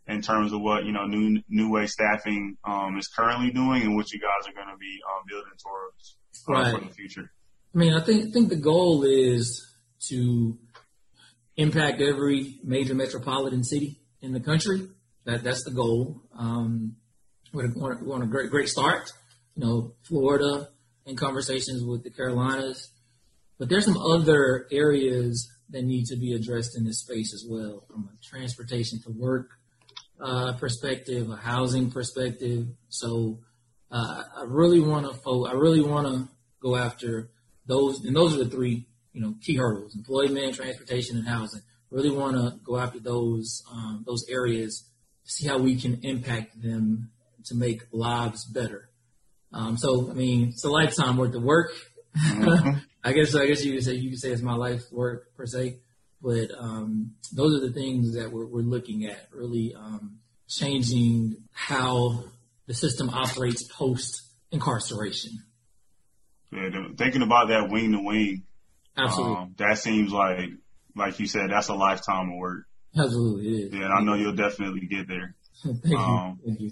in 0.07 0.21
terms 0.21 0.53
of 0.53 0.61
what 0.61 0.85
you 0.85 0.93
know 0.93 1.07
new 1.07 1.43
new 1.49 1.71
way 1.71 1.87
staffing 1.87 2.57
um, 2.65 2.97
is 2.99 3.09
currently 3.09 3.51
doing 3.51 3.83
and 3.83 3.97
what 3.97 4.13
you 4.13 4.21
guys 4.21 4.49
are 4.49 4.55
going 4.55 4.69
to 4.69 4.79
be 4.79 5.01
um, 5.11 5.25
building 5.27 5.53
towards 5.63 6.17
right. 6.49 6.75
for 6.79 6.87
the 6.87 6.95
future. 6.95 7.33
I 7.75 7.79
mean, 7.79 7.95
I 7.95 8.05
think 8.05 8.33
think 8.33 8.51
the 8.51 8.57
goal 8.57 9.05
is 9.05 9.67
to 10.09 10.59
impact 11.57 12.01
every 12.01 12.59
major 12.63 12.95
metropolitan 12.95 13.65
city 13.65 14.01
in 14.21 14.33
the 14.33 14.41
country. 14.41 14.89
That 15.25 15.43
that's 15.43 15.65
the 15.65 15.73
goal. 15.73 16.23
Um, 16.39 16.97
we're, 17.55 17.73
we're 17.75 18.15
on 18.15 18.23
a 18.23 18.27
great 18.27 18.51
great 18.51 18.69
start. 18.69 19.11
You 19.55 19.65
know, 19.65 19.95
Florida 20.03 20.69
in 21.07 21.17
conversations 21.17 21.85
with 21.85 22.03
the 22.03 22.11
Carolinas, 22.11 22.91
but 23.59 23.69
there's 23.69 23.85
some 23.85 23.97
other 23.97 24.67
areas 24.73 25.49
that 25.71 25.85
need 25.85 26.07
to 26.07 26.17
be 26.17 26.35
addressed 26.35 26.77
in 26.77 26.85
this 26.85 27.01
space 27.01 27.33
as 27.33 27.45
well, 27.49 27.85
from 27.89 28.09
a 28.13 28.27
transportation 28.27 29.01
to 29.05 29.11
work 29.11 29.51
uh, 30.21 30.55
perspective, 30.55 31.31
a 31.31 31.37
housing 31.37 31.91
perspective. 31.91 32.67
So 32.89 33.39
uh, 33.91 34.25
I 34.37 34.45
really 34.47 34.81
want 34.81 35.07
to 35.07 35.15
fo- 35.15 35.47
I 35.47 35.53
really 35.53 35.83
want 35.83 36.07
to 36.09 36.29
go 36.61 36.77
after 36.77 37.31
those, 37.67 38.05
and 38.05 38.17
those 38.17 38.35
are 38.35 38.45
the 38.45 38.51
three 38.51 38.87
you 39.13 39.21
know 39.21 39.35
key 39.41 39.57
hurdles: 39.57 39.95
employment, 39.95 40.57
transportation, 40.57 41.17
and 41.17 41.29
housing. 41.29 41.63
Really 41.91 42.11
want 42.11 42.35
to 42.35 42.59
go 42.65 42.77
after 42.79 42.99
those 42.99 43.63
um, 43.71 44.03
those 44.05 44.27
areas, 44.29 44.85
see 45.23 45.47
how 45.47 45.59
we 45.59 45.81
can 45.81 46.01
impact 46.03 46.61
them 46.61 47.11
to 47.47 47.55
make 47.55 47.83
lives 47.93 48.45
better. 48.45 48.89
Um, 49.53 49.77
so 49.77 50.11
I 50.11 50.15
mean, 50.15 50.49
it's 50.49 50.65
a 50.65 50.71
lifetime 50.71 51.17
worth 51.17 51.35
of 51.35 51.43
work. 51.43 51.71
Mm-hmm. 52.17 52.79
I 53.05 53.13
guess 53.13 53.35
I 53.35 53.47
guess 53.47 53.65
you 53.65 53.75
could 53.75 53.85
say 53.85 53.95
you 53.95 54.11
could 54.11 54.19
say 54.19 54.31
it's 54.31 54.43
my 54.43 54.55
life 54.55 54.83
work 54.91 55.35
per 55.37 55.47
se. 55.47 55.79
But 56.23 56.53
um, 56.59 57.13
those 57.35 57.55
are 57.55 57.67
the 57.67 57.73
things 57.73 58.15
that 58.15 58.33
we're, 58.33 58.47
we're 58.47 58.63
looking 58.63 59.05
at, 59.05 59.29
really 59.31 59.75
um, 59.77 60.21
changing 60.49 61.37
how 61.53 62.25
the 62.67 62.73
system 62.73 63.11
operates 63.11 63.63
post 63.65 64.23
incarceration. 64.51 65.33
Yeah, 66.51 66.71
thinking 66.97 67.21
about 67.21 67.49
that 67.49 67.69
wing 67.69 67.93
to 67.93 67.99
wing, 68.03 68.45
absolutely, 68.97 69.37
um, 69.37 69.55
that 69.59 69.77
seems 69.79 70.13
like, 70.13 70.51
like 70.97 71.21
you 71.21 71.27
said, 71.27 71.51
that's 71.51 71.69
a 71.69 71.75
lifetime 71.75 72.31
of 72.31 72.39
work. 72.39 72.65
Absolutely, 72.97 73.49
it 73.49 73.67
is. 73.67 73.75
Yeah, 73.75 73.85
and 73.85 73.93
I 73.93 74.01
know 74.01 74.15
you'll 74.15 74.37
definitely 74.37 74.87
get 74.87 75.09
there. 75.09 75.35
thank 75.63 75.85
you. 75.85 75.99
Um, 75.99 76.41
thank 76.47 76.61
you. 76.61 76.71